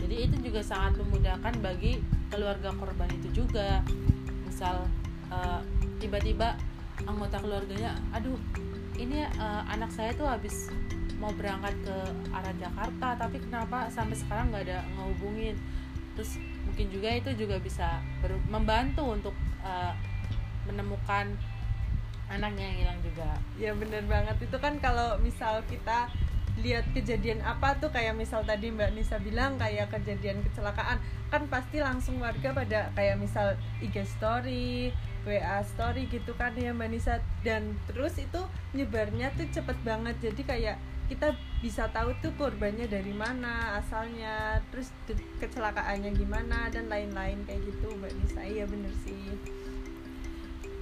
Jadi 0.00 0.16
itu 0.26 0.36
juga 0.50 0.60
sangat 0.62 0.98
memudahkan 0.98 1.54
bagi 1.62 2.02
keluarga 2.30 2.74
korban 2.74 3.10
itu 3.14 3.42
juga. 3.46 3.82
Misal 4.46 4.84
eh, 5.30 5.60
tiba-tiba 6.02 6.58
anggota 7.08 7.40
keluarganya 7.40 7.96
aduh 8.12 8.36
ini 9.00 9.24
eh, 9.24 9.62
anak 9.72 9.88
saya 9.94 10.12
tuh 10.12 10.28
habis 10.28 10.68
mau 11.20 11.30
berangkat 11.36 11.76
ke 11.84 11.96
arah 12.32 12.54
Jakarta 12.56 13.08
tapi 13.14 13.36
kenapa 13.44 13.92
sampai 13.92 14.16
sekarang 14.16 14.50
nggak 14.50 14.64
ada 14.66 14.80
ngehubungin? 14.96 15.54
Terus 16.16 16.40
mungkin 16.64 16.86
juga 16.88 17.08
itu 17.12 17.30
juga 17.36 17.56
bisa 17.60 18.00
membantu 18.48 19.04
untuk 19.04 19.36
eh, 19.60 19.92
menemukan 20.64 21.36
anaknya 22.32 22.64
yang 22.72 22.78
hilang 22.80 23.00
juga. 23.04 23.30
Ya 23.60 23.72
bener 23.76 24.02
banget. 24.08 24.36
Itu 24.48 24.56
kan 24.56 24.80
kalau 24.80 25.20
misal 25.20 25.60
kita 25.68 26.08
lihat 26.58 26.90
kejadian 26.90 27.38
apa 27.46 27.78
tuh 27.78 27.94
kayak 27.94 28.18
misal 28.18 28.42
tadi 28.42 28.74
Mbak 28.74 28.98
Nisa 28.98 29.22
bilang 29.22 29.54
kayak 29.56 29.94
kejadian 29.94 30.42
kecelakaan 30.42 30.98
kan 31.30 31.46
pasti 31.46 31.78
langsung 31.78 32.18
warga 32.18 32.50
pada 32.50 32.90
kayak 32.98 33.22
misal 33.22 33.54
IG 33.78 34.02
story 34.02 34.90
WA 35.24 35.60
story 35.64 36.08
gitu 36.08 36.32
kan 36.36 36.56
ya 36.56 36.72
Mbak 36.72 36.88
Nisa. 36.90 37.20
Dan 37.44 37.76
terus 37.88 38.16
itu 38.16 38.40
nyebarnya 38.72 39.32
tuh 39.36 39.48
cepet 39.52 39.76
banget. 39.84 40.16
Jadi 40.20 40.42
kayak 40.44 40.76
kita 41.10 41.34
bisa 41.58 41.90
tahu 41.90 42.14
tuh 42.22 42.30
korbannya 42.38 42.86
dari 42.86 43.10
mana 43.10 43.82
asalnya 43.82 44.62
terus 44.70 44.94
kecelakaannya 45.42 46.14
gimana 46.14 46.70
dan 46.70 46.86
lain-lain 46.86 47.42
kayak 47.44 47.60
gitu 47.68 47.92
Mbak 48.00 48.12
Nisa. 48.16 48.40
Iya 48.46 48.64
bener 48.64 48.92
sih. 49.04 49.20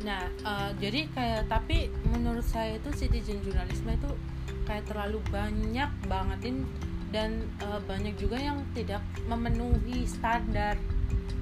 Nah, 0.07 0.31
eh, 0.31 0.71
jadi 0.79 1.11
kayak 1.11 1.51
tapi 1.51 1.91
menurut 2.07 2.47
saya 2.47 2.79
itu 2.79 2.91
citizen 2.95 3.43
journalisme 3.43 3.91
itu 3.91 4.11
kayak 4.67 4.85
terlalu 4.89 5.19
banyak 5.33 5.91
bangetin 6.07 6.69
dan 7.09 7.49
eh, 7.65 7.81
banyak 7.89 8.15
juga 8.21 8.37
yang 8.37 8.61
tidak 8.77 9.01
memenuhi 9.25 10.05
standar 10.05 10.77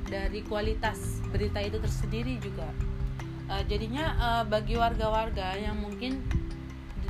dari 0.06 0.40
kualitas 0.46 1.18
berita 1.34 1.58
itu 1.58 1.82
tersendiri 1.82 2.38
juga. 2.38 2.70
Eh, 3.50 3.62
jadinya 3.66 4.04
eh, 4.14 4.44
bagi 4.46 4.78
warga-warga 4.78 5.58
yang 5.58 5.78
mungkin 5.78 6.22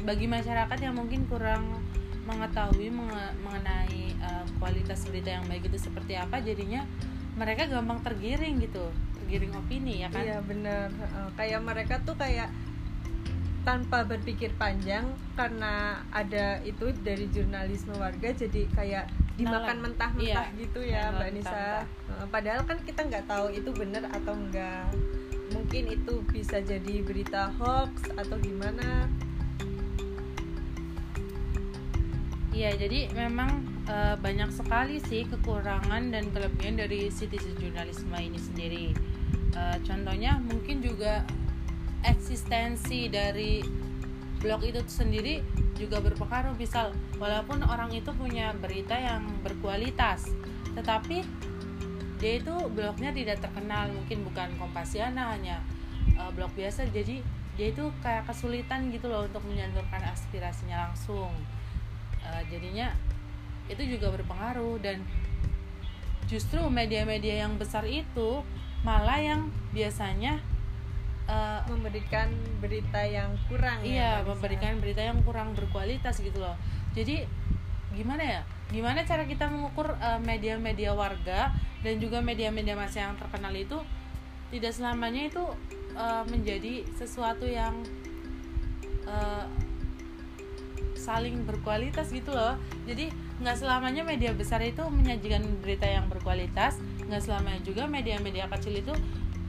bagi 0.04 0.28
masyarakat 0.28 0.78
yang 0.80 0.96
mungkin 0.96 1.24
kurang 1.28 1.80
mengetahui 2.26 2.88
menge- 2.90 3.36
mengenai 3.44 4.16
eh, 4.16 4.44
kualitas 4.56 5.04
berita 5.08 5.36
yang 5.36 5.44
baik 5.48 5.68
itu 5.68 5.78
seperti 5.80 6.16
apa, 6.16 6.40
jadinya 6.40 6.84
mereka 7.36 7.68
gampang 7.68 8.00
tergiring 8.00 8.64
gitu, 8.64 8.88
tergiring 9.20 9.52
opini 9.52 10.00
ya 10.00 10.08
kan? 10.08 10.24
Iya 10.24 10.40
bener 10.40 10.88
Kayak 11.36 11.60
mereka 11.68 11.94
tuh 12.00 12.16
kayak 12.16 12.48
tanpa 13.66 14.06
berpikir 14.06 14.54
panjang 14.54 15.10
karena 15.34 15.98
ada 16.14 16.62
itu 16.62 16.94
dari 17.02 17.26
jurnalisme 17.34 17.98
warga 17.98 18.30
jadi 18.30 18.62
kayak 18.70 19.10
dimakan 19.34 19.90
mentah-mentah 19.90 20.54
Iya, 20.54 20.56
gitu 20.62 20.80
ya 20.86 21.10
Mbak 21.10 21.30
Nisa. 21.34 21.82
Heeh, 21.82 22.26
Padahal 22.30 22.62
kan 22.62 22.78
kita 22.86 23.00
nggak 23.10 23.26
tahu 23.26 23.50
itu 23.50 23.70
bener 23.74 24.06
atau 24.06 24.32
enggak. 24.38 24.86
Mungkin 25.50 25.92
itu 25.92 26.22
bisa 26.30 26.62
jadi 26.62 27.02
berita 27.02 27.50
hoax 27.58 28.06
atau 28.14 28.38
gimana. 28.38 29.10
Iya, 32.54 32.70
jadi 32.80 33.12
memang 33.12 33.66
eh, 33.90 34.16
banyak 34.16 34.48
sekali 34.54 35.02
sih 35.04 35.28
kekurangan 35.28 36.08
dan 36.14 36.30
kelebihan 36.32 36.80
dari 36.80 37.12
citizen 37.12 37.52
journalisme 37.60 38.16
ini 38.16 38.40
sendiri. 38.40 38.86
Eh, 39.52 39.76
contohnya 39.84 40.40
mungkin 40.40 40.80
juga 40.80 41.26
eksistensi 42.06 43.10
dari 43.10 43.60
blog 44.38 44.62
itu 44.62 44.80
sendiri 44.86 45.42
juga 45.74 45.98
berpengaruh. 46.00 46.54
Misal, 46.54 46.94
walaupun 47.18 47.66
orang 47.66 47.90
itu 47.92 48.14
punya 48.14 48.54
berita 48.56 48.94
yang 48.96 49.26
berkualitas, 49.42 50.30
tetapi 50.78 51.26
dia 52.16 52.32
itu 52.40 52.54
blognya 52.72 53.12
tidak 53.12 53.44
terkenal, 53.44 53.92
mungkin 53.92 54.24
bukan 54.24 54.48
Kompasiana 54.56 55.36
hanya 55.36 55.60
eh, 56.16 56.30
blog 56.32 56.54
biasa. 56.56 56.88
Jadi 56.88 57.20
dia 57.56 57.66
itu 57.72 57.88
kayak 58.04 58.28
kesulitan 58.28 58.88
gitu 58.92 59.08
loh 59.08 59.26
untuk 59.26 59.44
menyalurkan 59.44 60.00
aspirasinya 60.12 60.88
langsung. 60.88 61.32
Eh, 62.24 62.42
jadinya 62.48 62.92
itu 63.66 63.82
juga 63.82 64.14
berpengaruh 64.14 64.78
dan 64.78 65.02
justru 66.30 66.58
media-media 66.70 67.46
yang 67.46 67.58
besar 67.58 67.86
itu 67.86 68.42
malah 68.82 69.18
yang 69.18 69.50
biasanya 69.74 70.38
eh, 71.26 71.60
memberikan 71.70 72.30
berita 72.62 73.02
yang 73.02 73.34
kurang 73.50 73.82
ya, 73.82 73.86
iya 73.86 74.10
Nisa. 74.22 74.28
memberikan 74.30 74.72
berita 74.78 75.02
yang 75.02 75.18
kurang 75.22 75.52
berkualitas 75.52 76.18
gitu 76.22 76.38
loh. 76.40 76.56
Jadi 76.94 77.26
gimana 77.94 78.22
ya? 78.22 78.40
Gimana 78.70 79.06
cara 79.06 79.26
kita 79.26 79.46
mengukur 79.50 79.94
eh, 79.98 80.20
media-media 80.22 80.94
warga 80.94 81.54
dan 81.82 81.94
juga 82.02 82.18
media-media 82.22 82.74
massa 82.74 83.06
yang 83.06 83.14
terkenal 83.18 83.54
itu 83.54 83.78
tidak 84.50 84.72
selamanya 84.74 85.26
itu 85.26 85.44
eh, 85.94 86.24
menjadi 86.30 86.86
sesuatu 86.94 87.46
yang 87.46 87.74
eh, 89.06 89.46
saling 90.96 91.46
berkualitas 91.46 92.10
gitu 92.10 92.34
loh. 92.34 92.58
Jadi 92.88 93.14
nggak 93.36 93.56
selamanya 93.60 94.02
media 94.02 94.32
besar 94.32 94.64
itu 94.64 94.80
menyajikan 94.88 95.44
berita 95.60 95.84
yang 95.84 96.08
berkualitas 96.08 96.80
nggak 97.06 97.22
selamanya 97.22 97.60
juga 97.62 97.84
media-media 97.84 98.48
kecil 98.48 98.80
itu 98.80 98.94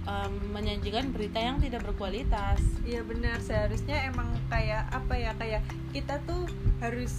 em, 0.08 0.34
menyajikan 0.56 1.12
berita 1.12 1.38
yang 1.44 1.60
tidak 1.60 1.84
berkualitas. 1.84 2.64
Iya 2.88 3.04
benar. 3.04 3.38
Seharusnya 3.44 4.08
emang 4.08 4.32
kayak 4.48 4.88
apa 4.96 5.14
ya 5.20 5.32
kayak 5.36 5.62
kita 5.92 6.24
tuh 6.24 6.48
harus 6.80 7.14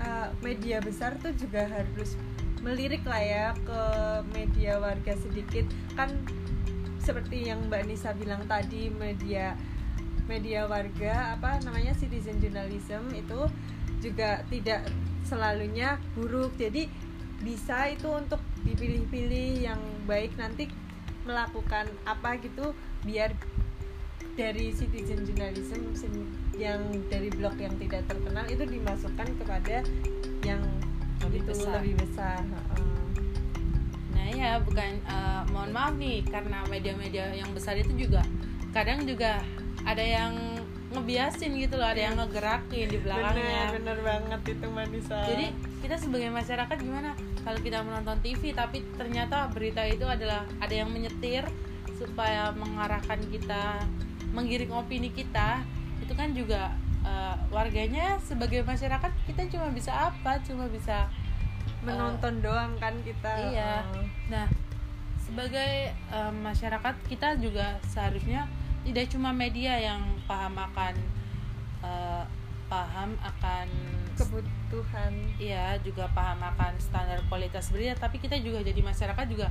uh, 0.00 0.32
media 0.40 0.80
besar 0.80 1.18
tuh 1.20 1.34
juga 1.36 1.68
harus 1.68 2.16
melirik 2.64 3.06
lah 3.06 3.22
ya 3.22 3.46
ke 3.54 3.82
media 4.34 4.80
warga 4.80 5.14
sedikit. 5.20 5.68
Kan 5.94 6.10
seperti 6.98 7.48
yang 7.48 7.62
Mbak 7.70 7.82
Nisa 7.88 8.10
bilang 8.12 8.44
tadi 8.50 8.90
media 8.92 9.54
media 10.28 10.68
warga 10.68 11.40
apa 11.40 11.56
namanya 11.64 11.96
citizen 11.96 12.36
journalism 12.36 13.08
itu 13.16 13.48
juga 14.04 14.44
tidak 14.52 14.84
selalunya 15.24 15.96
buruk. 16.12 16.52
Jadi 16.60 16.88
bisa 17.38 17.86
itu 17.88 18.10
untuk 18.10 18.42
dipilih-pilih 18.66 19.70
yang 19.70 19.80
baik. 20.04 20.34
Nanti 20.36 20.68
melakukan 21.28 21.84
apa 22.08 22.40
gitu 22.40 22.72
biar 23.04 23.36
dari 24.32 24.72
citizen 24.72 25.28
journalism 25.28 25.92
yang 26.56 26.80
dari 27.12 27.28
blog 27.28 27.58
yang 27.60 27.74
tidak 27.76 28.06
terkenal 28.08 28.46
itu 28.48 28.64
dimasukkan 28.64 29.28
kepada 29.36 29.84
yang 30.46 30.62
Lebih 31.26 31.42
itu 31.44 31.50
besar. 31.52 31.72
lebih 31.82 31.94
besar. 31.98 32.40
Nah 34.14 34.26
ya 34.30 34.62
bukan 34.62 34.90
eh, 35.02 35.42
mohon 35.50 35.70
maaf 35.74 35.94
nih 35.98 36.22
karena 36.24 36.62
media-media 36.70 37.34
yang 37.34 37.50
besar 37.52 37.74
itu 37.74 37.90
juga 37.98 38.22
kadang 38.70 39.02
juga 39.02 39.42
ada 39.82 40.02
yang 40.02 40.57
ngebiasin 40.88 41.52
gitu 41.60 41.76
loh 41.76 41.84
ada 41.84 42.00
yang 42.00 42.16
ngegerakin 42.16 42.88
di 42.88 42.98
belakangnya. 43.00 43.76
Bener 43.76 43.76
bener 43.76 43.98
banget 44.00 44.40
itu 44.56 44.66
Manisa 44.72 45.20
jadi 45.28 45.46
kita 45.84 45.96
sebagai 46.00 46.30
masyarakat 46.32 46.76
gimana? 46.80 47.12
Kalau 47.44 47.60
kita 47.60 47.78
menonton 47.84 48.16
TV 48.24 48.56
tapi 48.56 48.80
ternyata 48.96 49.52
berita 49.52 49.84
itu 49.84 50.08
adalah 50.08 50.48
ada 50.60 50.74
yang 50.74 50.88
menyetir 50.88 51.44
supaya 52.00 52.54
mengarahkan 52.56 53.20
kita 53.28 53.84
menggiring 54.32 54.72
opini 54.72 55.12
kita 55.12 55.64
itu 56.00 56.12
kan 56.16 56.32
juga 56.32 56.72
uh, 57.04 57.36
warganya 57.52 58.16
sebagai 58.24 58.64
masyarakat 58.64 59.12
kita 59.28 59.48
cuma 59.52 59.68
bisa 59.68 59.92
apa? 59.92 60.40
Cuma 60.44 60.68
bisa 60.72 61.08
menonton 61.84 62.40
uh, 62.40 62.42
doang 62.48 62.72
kan 62.80 62.96
kita. 63.04 63.52
Iya. 63.52 63.84
Uh. 63.92 64.08
nah 64.32 64.46
sebagai 65.28 65.92
uh, 66.08 66.32
masyarakat 66.32 66.94
kita 67.04 67.36
juga 67.36 67.76
seharusnya 67.84 68.48
tidak 68.86 69.06
cuma 69.10 69.30
media 69.34 69.78
yang 69.78 70.02
paham 70.28 70.54
akan 70.54 70.94
uh, 71.82 72.24
paham 72.68 73.16
akan 73.24 73.68
kebutuhan. 74.14 75.12
Iya 75.40 75.80
juga 75.80 76.06
paham 76.12 76.44
akan 76.44 76.76
standar 76.78 77.18
kualitas 77.32 77.72
berita 77.72 77.96
tapi 77.96 78.20
kita 78.20 78.36
juga 78.38 78.60
jadi 78.60 78.80
masyarakat 78.84 79.26
juga 79.26 79.48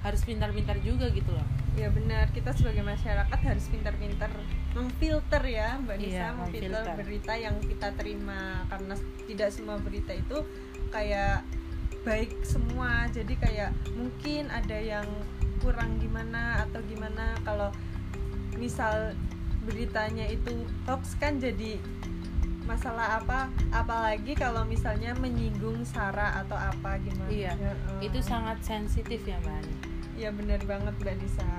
harus 0.00 0.24
pintar-pintar 0.24 0.80
juga 0.80 1.12
gitu 1.12 1.28
loh. 1.32 1.44
Ya 1.76 1.92
benar. 1.92 2.32
Kita 2.32 2.56
sebagai 2.56 2.80
masyarakat 2.84 3.40
harus 3.40 3.64
pintar-pintar 3.68 4.32
memfilter 4.72 5.42
ya 5.44 5.76
mbak 5.76 5.96
Nisa 6.00 6.14
iya, 6.14 6.28
memfilter. 6.32 6.96
berita 6.96 7.32
yang 7.36 7.56
kita 7.60 7.88
terima. 7.96 8.64
Karena 8.68 8.94
tidak 9.28 9.50
semua 9.52 9.76
berita 9.76 10.12
itu 10.16 10.38
kayak 10.88 11.44
baik 12.04 12.32
semua. 12.44 13.08
Jadi 13.12 13.36
kayak 13.36 13.76
mungkin 13.92 14.48
ada 14.48 14.78
yang 14.80 15.04
kurang 15.60 16.00
gimana 16.00 16.64
atau 16.64 16.80
gimana. 16.88 17.36
Kalau 17.44 17.68
misal 18.56 19.14
beritanya 19.68 20.26
itu 20.26 20.66
hoax 20.88 21.14
kan 21.20 21.36
jadi 21.36 21.76
masalah 22.64 23.18
apa 23.18 23.50
apalagi 23.74 24.38
kalau 24.38 24.62
misalnya 24.62 25.10
menyinggung 25.18 25.82
sara 25.82 26.38
atau 26.44 26.54
apa 26.54 27.02
gimana? 27.02 27.30
Iya 27.30 27.52
ya, 27.58 27.72
uh. 27.74 27.98
itu 27.98 28.22
sangat 28.22 28.62
sensitif 28.62 29.26
ya 29.26 29.36
mbak 29.42 29.58
Ani. 29.58 29.74
Ya 30.14 30.30
benar 30.30 30.62
banget 30.64 30.94
mbak 31.02 31.16
Nisa. 31.18 31.50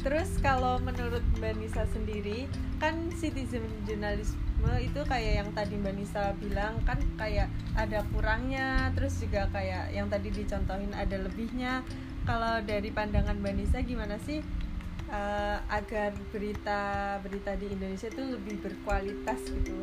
Terus 0.00 0.30
kalau 0.40 0.80
menurut 0.80 1.22
mbak 1.36 1.52
Nisa 1.60 1.84
sendiri 1.92 2.48
kan 2.80 2.96
citizen 3.20 3.68
journalism 3.84 4.40
itu 4.80 5.00
kayak 5.08 5.32
yang 5.44 5.50
tadi 5.56 5.74
Mbak 5.80 5.94
Nisa 5.96 6.36
bilang 6.36 6.76
kan 6.84 7.00
kayak 7.16 7.48
ada 7.76 8.04
kurangnya 8.12 8.92
terus 8.92 9.16
juga 9.16 9.48
kayak 9.52 9.92
yang 9.92 10.12
tadi 10.12 10.28
dicontohin 10.28 10.92
ada 10.92 11.16
lebihnya 11.16 11.80
kalau 12.24 12.60
dari 12.64 12.90
pandangan 12.92 13.36
Mbak 13.38 13.54
Nisa 13.56 13.78
gimana 13.84 14.16
sih 14.22 14.44
uh, 15.10 15.58
agar 15.68 16.14
berita 16.30 16.80
berita 17.24 17.56
di 17.56 17.66
Indonesia 17.72 18.08
itu 18.08 18.22
lebih 18.36 18.56
berkualitas 18.62 19.40
gitu 19.44 19.76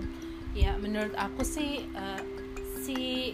ya 0.58 0.74
menurut 0.82 1.14
aku 1.18 1.46
sih 1.46 1.86
uh, 1.94 2.22
si 2.82 3.32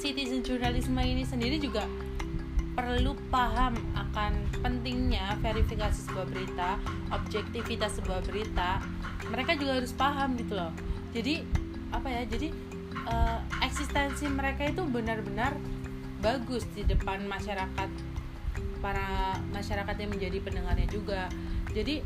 citizen 0.00 0.40
journalism 0.40 0.96
ini 0.98 1.24
sendiri 1.26 1.60
juga 1.60 1.84
perlu 2.80 3.12
paham 3.28 3.76
akan 3.92 4.32
pentingnya 4.62 5.36
verifikasi 5.44 6.06
sebuah 6.06 6.26
berita, 6.32 6.70
objektivitas 7.12 7.98
sebuah 8.00 8.24
berita. 8.24 8.80
Mereka 9.28 9.58
juga 9.60 9.82
harus 9.82 9.92
paham 9.92 10.38
gitu 10.38 10.56
loh. 10.56 10.72
Jadi 11.12 11.44
apa 11.90 12.08
ya? 12.08 12.22
Jadi 12.24 12.48
uh, 13.10 13.38
eksistensi 13.60 14.30
mereka 14.30 14.70
itu 14.70 14.86
benar-benar 14.86 15.52
bagus 16.24 16.64
di 16.72 16.86
depan 16.86 17.24
masyarakat 17.28 17.90
para 18.80 19.36
masyarakat 19.52 19.96
yang 20.00 20.10
menjadi 20.10 20.38
pendengarnya 20.42 20.88
juga. 20.90 21.28
Jadi 21.70 22.02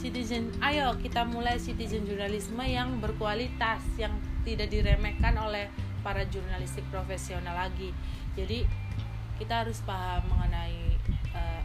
citizen, 0.00 0.48
ayo 0.64 0.96
kita 0.98 1.28
mulai 1.28 1.60
citizen 1.60 2.08
jurnalisme 2.08 2.62
yang 2.64 3.02
berkualitas, 3.02 3.84
yang 4.00 4.16
tidak 4.46 4.72
diremehkan 4.72 5.36
oleh 5.36 5.68
para 6.00 6.24
jurnalistik 6.30 6.86
profesional 6.88 7.52
lagi. 7.52 7.92
Jadi 8.32 8.64
kita 9.36 9.66
harus 9.66 9.84
paham 9.84 10.24
mengenai 10.32 10.96
uh, 11.36 11.62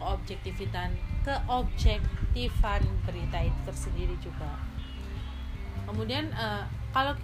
objektifitan 0.00 0.94
keobjektifan 1.26 2.80
berita 3.04 3.44
itu 3.44 3.60
tersendiri 3.66 4.16
juga 4.22 4.56
kemudian 5.88 6.28
uh, 6.36 6.68
kalau 6.92 7.16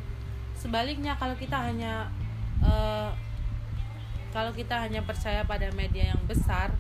sebaliknya 0.57 1.13
kalau 1.21 1.37
kita 1.37 1.61
hanya 1.61 2.09
uh, 2.65 3.13
kalau 4.35 4.51
kita 4.51 4.83
hanya 4.83 5.01
percaya 5.07 5.47
pada 5.47 5.71
media 5.79 6.11
yang 6.11 6.23
besar 6.27 6.75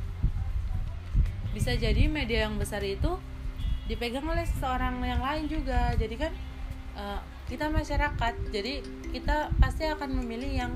bisa 1.55 1.79
jadi 1.79 2.11
media 2.11 2.51
yang 2.51 2.59
besar 2.59 2.83
itu 2.83 3.14
dipegang 3.87 4.27
oleh 4.27 4.43
seseorang 4.43 4.99
yang 5.07 5.23
lain 5.23 5.47
juga 5.47 5.95
jadi 5.95 6.27
kan 6.27 6.33
uh, 6.99 7.21
kita 7.47 7.71
masyarakat 7.71 8.35
jadi 8.51 8.83
kita 9.14 9.55
pasti 9.62 9.87
akan 9.87 10.19
memilih 10.19 10.67
yang 10.67 10.73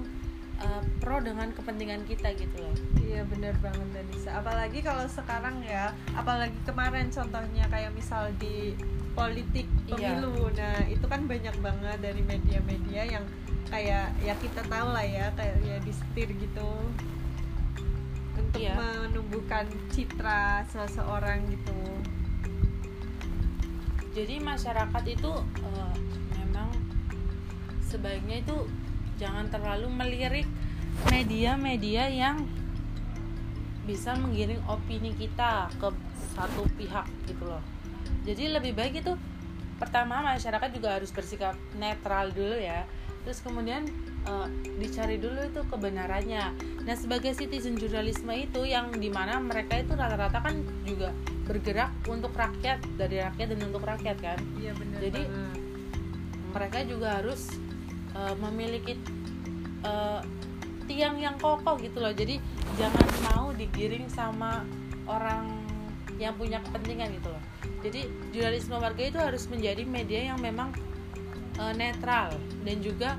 uh, 0.62 0.82
pro 1.02 1.18
dengan 1.18 1.50
kepentingan 1.50 2.06
kita 2.06 2.30
gitu 2.38 2.62
loh 2.62 2.76
iya 3.02 3.26
bener 3.26 3.58
banget 3.58 3.88
Danisa 3.90 4.38
apalagi 4.38 4.78
kalau 4.84 5.02
sekarang 5.10 5.58
ya 5.66 5.90
apalagi 6.14 6.54
kemarin 6.62 7.10
contohnya 7.10 7.66
kayak 7.66 7.90
misal 7.90 8.30
di 8.38 8.78
politik 9.18 9.66
iya. 9.90 10.14
pemilu 10.14 10.52
iya. 10.54 10.78
nah 10.78 10.78
itu 10.86 11.06
kan 11.10 11.26
banyak 11.26 11.56
banget 11.58 11.98
dari 11.98 12.22
media-media 12.22 13.02
yang 13.18 13.24
kayak 13.68 14.12
ya 14.24 14.34
kita 14.40 14.60
tahu 14.66 14.88
lah 14.92 15.04
ya 15.04 15.32
kayak 15.36 15.56
ya 15.64 15.76
disetir 15.84 16.28
gitu. 16.36 16.70
Untuk 18.38 18.60
iya. 18.62 18.74
menumbuhkan 18.76 19.68
citra 19.92 20.64
seseorang 20.70 21.44
gitu. 21.52 21.80
Jadi 24.16 24.40
masyarakat 24.40 25.04
itu 25.06 25.30
uh, 25.62 25.94
memang 26.34 26.70
sebaiknya 27.84 28.42
itu 28.42 28.56
jangan 29.20 29.46
terlalu 29.52 29.90
melirik 29.90 30.48
media-media 31.10 32.10
yang 32.10 32.42
bisa 33.86 34.12
menggiring 34.18 34.60
opini 34.66 35.14
kita 35.16 35.70
ke 35.80 35.88
satu 36.34 36.66
pihak 36.76 37.06
gitu 37.26 37.44
loh. 37.46 37.62
Jadi 38.24 38.52
lebih 38.52 38.76
baik 38.76 39.00
itu 39.00 39.12
pertama 39.78 40.20
masyarakat 40.20 40.70
juga 40.74 40.98
harus 40.98 41.14
bersikap 41.14 41.54
netral 41.78 42.34
dulu 42.34 42.58
ya 42.58 42.82
terus 43.28 43.44
kemudian 43.44 43.84
uh, 44.24 44.48
dicari 44.80 45.20
dulu 45.20 45.36
itu 45.44 45.60
kebenarannya. 45.68 46.48
Nah 46.88 46.96
sebagai 46.96 47.36
citizen 47.36 47.76
jurnalisme 47.76 48.32
itu 48.32 48.64
yang 48.64 48.88
di 48.96 49.12
mana 49.12 49.36
mereka 49.36 49.84
itu 49.84 49.92
rata-rata 49.92 50.40
kan 50.40 50.64
juga 50.88 51.12
bergerak 51.44 51.92
untuk 52.08 52.32
rakyat 52.32 52.80
dari 52.96 53.20
rakyat 53.20 53.52
dan 53.52 53.60
untuk 53.68 53.84
rakyat 53.84 54.16
kan? 54.16 54.40
Iya 54.56 54.72
benar 54.80 54.98
jadi 55.04 55.22
banget. 55.28 55.60
mereka 56.56 56.78
juga 56.88 57.08
harus 57.20 57.52
uh, 58.16 58.32
memiliki 58.48 58.96
uh, 59.84 60.24
tiang 60.88 61.20
yang 61.20 61.36
kokoh 61.36 61.76
gitu 61.84 62.00
loh. 62.00 62.16
Jadi 62.16 62.40
jangan 62.80 63.06
mau 63.28 63.52
digiring 63.52 64.08
sama 64.08 64.64
orang 65.04 65.52
yang 66.16 66.32
punya 66.32 66.64
kepentingan 66.64 67.12
gitu 67.12 67.28
loh. 67.28 67.42
Jadi 67.84 68.08
jurnalisme 68.32 68.80
warga 68.80 69.04
itu 69.04 69.20
harus 69.20 69.44
menjadi 69.52 69.84
media 69.84 70.32
yang 70.32 70.40
memang 70.40 70.72
uh, 71.58 71.74
netral 71.74 72.32
dan 72.62 72.78
juga 72.80 73.18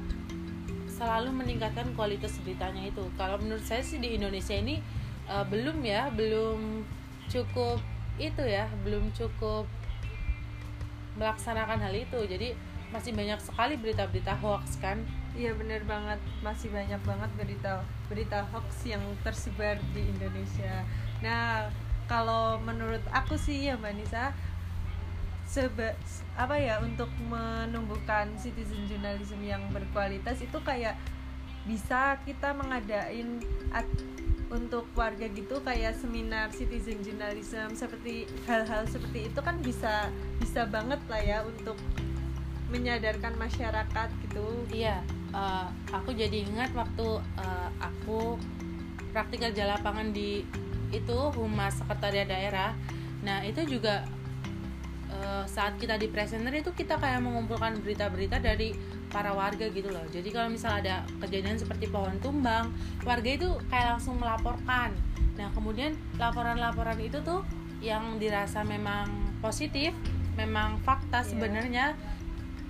selalu 0.87 1.31
meningkatkan 1.31 1.95
kualitas 1.95 2.35
beritanya 2.43 2.87
itu. 2.87 3.03
Kalau 3.15 3.39
menurut 3.39 3.63
saya 3.63 3.79
sih 3.79 3.99
di 4.03 4.19
Indonesia 4.19 4.55
ini 4.55 4.83
uh, 5.31 5.45
belum 5.47 5.79
ya 5.83 6.11
belum 6.11 6.83
cukup 7.29 7.79
itu 8.19 8.43
ya 8.43 8.67
belum 8.83 9.15
cukup 9.15 9.63
melaksanakan 11.15 11.79
hal 11.79 11.93
itu. 11.95 12.19
Jadi 12.27 12.55
masih 12.89 13.13
banyak 13.13 13.37
sekali 13.39 13.77
berita-berita 13.77 14.33
hoax 14.41 14.81
kan? 14.81 14.99
Iya 15.37 15.55
bener 15.55 15.85
banget. 15.87 16.19
Masih 16.43 16.67
banyak 16.73 16.99
banget 17.05 17.31
berita 17.39 17.85
berita 18.11 18.43
hoax 18.51 18.83
yang 18.83 19.03
tersebar 19.23 19.79
di 19.95 20.03
Indonesia. 20.03 20.83
Nah 21.23 21.71
kalau 22.09 22.57
menurut 22.59 23.05
aku 23.13 23.37
sih 23.37 23.69
ya 23.69 23.77
mbak 23.77 23.93
Nisa 23.95 24.33
seba 25.49 25.97
apa 26.37 26.55
ya 26.61 26.77
untuk 26.77 27.09
menumbuhkan 27.25 28.29
citizen 28.37 28.85
journalism 28.85 29.41
yang 29.41 29.65
berkualitas 29.73 30.37
itu 30.45 30.61
kayak 30.61 30.93
bisa 31.65 32.21
kita 32.21 32.53
mengadain 32.53 33.41
untuk 34.53 34.85
warga 34.93 35.25
gitu 35.25 35.57
kayak 35.65 35.97
seminar 35.97 36.53
citizen 36.53 37.01
journalism 37.01 37.73
seperti 37.73 38.29
hal-hal 38.45 38.85
seperti 38.85 39.29
itu 39.33 39.39
kan 39.41 39.57
bisa 39.65 40.13
bisa 40.37 40.69
banget 40.69 41.01
lah 41.09 41.21
ya 41.21 41.41
untuk 41.41 41.77
menyadarkan 42.69 43.33
masyarakat 43.41 44.09
gitu. 44.29 44.45
Iya 44.69 45.01
uh, 45.33 45.69
aku 45.89 46.13
jadi 46.13 46.45
ingat 46.45 46.73
waktu 46.77 47.21
uh, 47.41 47.69
aku 47.81 48.37
praktik 49.09 49.41
kerja 49.41 49.65
lapangan 49.65 50.13
di 50.13 50.45
itu 50.93 51.17
humas 51.33 51.81
sekretariat 51.81 52.29
daerah. 52.29 52.71
Nah 53.25 53.41
itu 53.45 53.65
juga 53.65 54.05
uh, 55.19 55.43
saat 55.45 55.75
kita 55.75 55.99
di 55.99 56.07
presenter 56.07 56.55
itu 56.55 56.71
kita 56.71 56.95
kayak 56.97 57.19
mengumpulkan 57.19 57.79
berita-berita 57.83 58.39
dari 58.39 58.73
para 59.11 59.35
warga 59.35 59.67
gitu 59.69 59.89
loh. 59.91 60.05
Jadi 60.09 60.29
kalau 60.31 60.49
misal 60.49 60.79
ada 60.79 61.03
kejadian 61.19 61.57
seperti 61.59 61.89
pohon 61.89 62.15
tumbang 62.23 62.71
warga 63.03 63.29
itu 63.29 63.49
kayak 63.67 63.97
langsung 63.97 64.17
melaporkan. 64.21 64.95
Nah 65.35 65.49
kemudian 65.51 65.97
laporan-laporan 66.21 66.99
itu 67.01 67.19
tuh 67.25 67.43
yang 67.79 68.19
dirasa 68.19 68.63
memang 68.63 69.07
positif 69.39 69.95
memang 70.35 70.79
fakta 70.83 71.23
Iya. 71.23 71.29
sebenarnya 71.35 71.85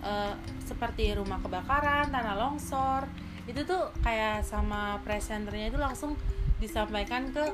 eh, 0.05 0.33
seperti 0.65 1.13
rumah 1.17 1.41
kebakaran 1.41 2.09
tanah 2.09 2.37
longsor 2.37 3.09
itu 3.49 3.65
tuh 3.65 3.89
kayak 4.05 4.45
sama 4.45 5.01
presenternya 5.01 5.73
itu 5.73 5.81
langsung 5.81 6.13
disampaikan 6.61 7.33
ke 7.33 7.45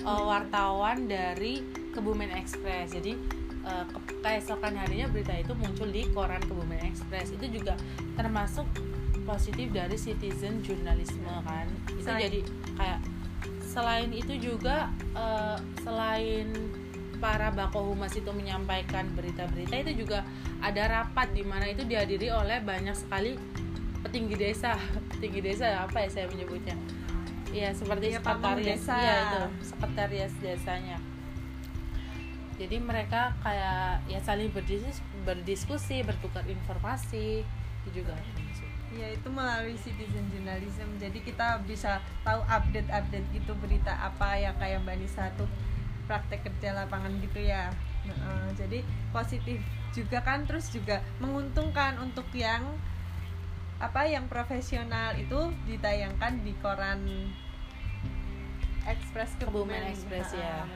eh, 0.00 0.22
wartawan 0.24 1.06
dari 1.06 1.60
Kebumen 1.94 2.34
Express. 2.34 2.96
Jadi 2.98 3.43
ke- 3.64 4.20
keesokan 4.20 4.74
harinya 4.74 5.08
berita 5.08 5.32
itu 5.32 5.52
muncul 5.52 5.86
di 5.86 6.04
koran 6.08 6.40
Kebumen 6.40 6.80
Express. 6.82 7.30
Itu 7.30 7.48
juga 7.50 7.74
termasuk 8.14 8.68
positif 9.22 9.70
dari 9.70 9.96
citizen 9.96 10.60
jurnalisme 10.60 11.24
kan? 11.40 11.64
Itu 11.88 12.04
Selain- 12.04 12.22
jadi 12.22 12.40
kayak 12.74 13.00
selain 13.64 14.10
itu 14.10 14.34
juga 14.38 14.88
eh, 15.12 15.56
selain 15.80 16.48
para 17.16 17.48
bako 17.48 17.90
humas 17.90 18.12
itu 18.12 18.28
menyampaikan 18.28 19.08
berita-berita 19.14 19.80
itu 19.80 20.04
juga 20.04 20.26
ada 20.60 20.82
rapat 21.00 21.32
di 21.32 21.40
mana 21.40 21.64
itu 21.66 21.82
dihadiri 21.82 22.28
oleh 22.28 22.60
banyak 22.60 22.92
sekali 22.92 23.40
petinggi 24.00 24.36
desa. 24.36 24.76
Petinggi 25.16 25.40
desa 25.40 25.82
apa 25.82 26.04
ya 26.04 26.08
saya 26.10 26.26
menyebutnya? 26.28 26.76
Ya 27.48 27.70
seperti 27.70 28.12
Iya, 28.12 28.20
pamong 28.20 28.58
sekretariat 28.58 28.76
desa. 28.76 28.94
iya 28.98 29.14
itu. 29.16 29.42
Sekretariat 29.64 30.32
desanya 30.38 30.98
jadi 32.54 32.76
mereka 32.78 33.34
kayak 33.42 34.06
ya 34.06 34.20
saling 34.22 34.50
berdiskusi, 34.54 35.02
berdiskusi 35.26 35.96
bertukar 36.06 36.46
informasi 36.46 37.42
itu 37.84 37.88
juga 37.90 38.14
termasuk. 38.14 38.68
Ya 38.94 39.10
itu 39.10 39.26
melalui 39.26 39.74
citizen 39.74 40.30
journalism. 40.30 40.88
Jadi 41.02 41.18
kita 41.26 41.58
bisa 41.66 41.98
tahu 42.22 42.40
update-update 42.46 43.26
gitu 43.34 43.52
berita 43.58 43.90
apa 43.90 44.38
yang 44.38 44.54
kayak 44.62 44.86
Mbak 44.86 44.96
Nisa 45.02 45.34
tuh 45.34 45.50
praktek 46.06 46.46
kerja 46.46 46.78
lapangan 46.78 47.18
gitu 47.18 47.42
ya. 47.42 47.74
Heeh, 48.06 48.46
jadi 48.54 48.78
positif 49.10 49.58
juga 49.90 50.22
kan 50.22 50.46
terus 50.46 50.70
juga 50.70 51.02
menguntungkan 51.18 51.98
untuk 51.98 52.26
yang 52.36 52.62
apa 53.82 54.06
yang 54.06 54.30
profesional 54.30 55.18
itu 55.18 55.50
ditayangkan 55.66 56.46
di 56.46 56.54
koran 56.62 57.02
Express 58.84 59.34
Kebumen 59.40 59.80
Kebumen 59.80 59.82
Express, 59.90 60.30
ya. 60.36 60.68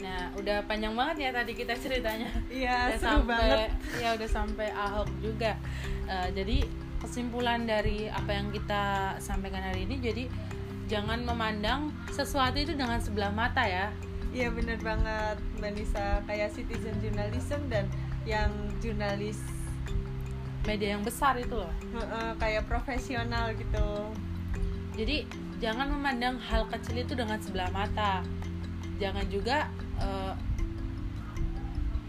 Benar. 0.00 0.32
nah 0.32 0.32
udah 0.40 0.58
panjang 0.64 0.96
banget 0.96 1.16
ya 1.28 1.30
tadi 1.36 1.52
kita 1.52 1.74
ceritanya. 1.76 2.30
Iya, 2.48 2.96
seru 2.96 3.20
sampai 3.20 3.28
banget. 3.28 3.70
ya 4.00 4.08
udah 4.16 4.28
sampai 4.28 4.68
Ahok 4.72 5.08
juga. 5.20 5.52
Eh, 6.08 6.28
jadi 6.32 6.58
kesimpulan 7.00 7.64
dari 7.64 8.08
apa 8.08 8.32
yang 8.32 8.52
kita 8.52 9.16
sampaikan 9.20 9.64
hari 9.64 9.88
ini 9.88 9.96
jadi 10.00 10.24
jangan 10.90 11.24
memandang 11.24 11.94
sesuatu 12.12 12.60
itu 12.60 12.72
dengan 12.74 12.98
sebelah 13.00 13.30
mata 13.32 13.64
ya. 13.64 13.92
Iya 14.30 14.50
bener 14.54 14.78
banget 14.80 15.36
Mbak 15.58 15.72
Nisa. 15.76 16.22
Kayak 16.26 16.54
citizen 16.54 16.96
journalism 17.02 17.60
dan 17.70 17.86
yang 18.24 18.50
jurnalis 18.82 19.38
media 20.68 20.98
yang 20.98 21.02
besar 21.02 21.38
itu 21.40 21.56
loh. 21.56 21.72
Kayak 22.38 22.68
profesional 22.68 23.52
gitu. 23.56 23.88
Jadi 24.94 25.24
jangan 25.58 25.88
memandang 25.92 26.36
hal 26.38 26.68
kecil 26.68 27.00
itu 27.00 27.12
dengan 27.16 27.38
sebelah 27.40 27.70
mata. 27.72 28.22
Jangan 29.00 29.24
juga 29.32 29.66
eh, 30.00 30.34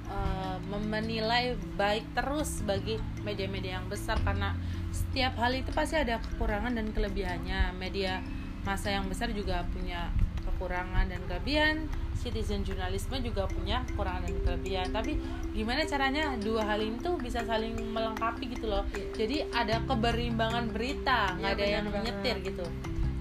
eh, 0.10 0.58
menilai 0.82 1.56
baik 1.78 2.16
terus 2.16 2.64
bagi 2.64 2.98
media-media 3.22 3.80
yang 3.80 3.88
besar 3.88 4.18
karena 4.24 4.56
setiap 4.92 5.40
hal 5.40 5.56
itu 5.56 5.72
pasti 5.72 5.96
ada 5.96 6.20
kekurangan 6.20 6.76
dan 6.76 6.92
kelebihannya. 6.92 7.76
Media 7.76 8.20
masa 8.62 8.92
yang 8.94 9.08
besar 9.08 9.32
juga 9.32 9.64
punya 9.72 10.12
kekurangan 10.42 11.10
dan 11.10 11.22
kelebihan 11.30 11.86
citizen 12.22 12.62
jurnalisme 12.62 13.18
juga 13.26 13.50
punya 13.50 13.82
kekurangan 13.90 14.30
dan 14.30 14.38
kelebihan. 14.46 14.88
Tapi 14.94 15.18
gimana 15.58 15.82
caranya 15.90 16.38
dua 16.38 16.62
hal 16.70 16.78
ini 16.78 17.02
tuh 17.02 17.18
bisa 17.18 17.42
saling 17.42 17.74
melengkapi 17.94 18.46
gitu 18.54 18.70
loh. 18.70 18.86
Jadi 19.18 19.50
ada 19.50 19.82
keberimbangan 19.90 20.70
berita 20.70 21.34
nggak 21.42 21.52
Iya, 21.52 21.58
ada 21.58 21.66
yang 21.66 21.86
banget. 21.90 21.98
menyetir 21.98 22.36
gitu 22.54 22.66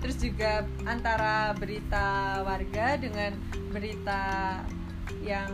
terus 0.00 0.16
juga 0.16 0.64
antara 0.88 1.52
berita 1.56 2.40
warga 2.42 2.96
dengan 2.96 3.36
berita 3.70 4.58
yang 5.20 5.52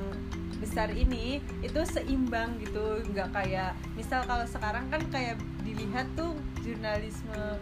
besar 0.56 0.88
ini 0.94 1.42
itu 1.61 1.80
seimbang 1.85 2.56
gitu. 2.62 3.02
Nggak 3.12 3.35
kayak 3.35 3.76
misal 3.98 4.24
kalau 4.24 4.46
sekarang 4.48 4.88
kan 4.88 5.02
kayak 5.12 5.37
dilihat 5.66 6.09
tuh 6.16 6.32
jurnalisme 6.64 7.61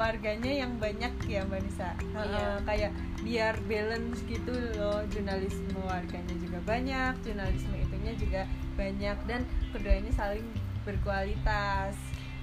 warganya 0.00 0.64
yang 0.64 0.72
banyak 0.80 1.12
ya 1.28 1.44
mbak 1.44 1.60
Nisa. 1.60 1.92
Iya. 2.16 2.64
kayak 2.64 2.92
biar 3.20 3.54
balance 3.68 4.24
gitu 4.24 4.56
loh 4.80 5.04
jurnalisme 5.12 5.76
warganya 5.84 6.34
juga 6.40 6.58
banyak 6.64 7.12
jurnalisme 7.20 7.76
itunya 7.76 8.16
juga 8.16 8.42
banyak 8.80 9.16
dan 9.28 9.44
keduanya 9.76 10.12
saling 10.16 10.46
berkualitas. 10.88 11.92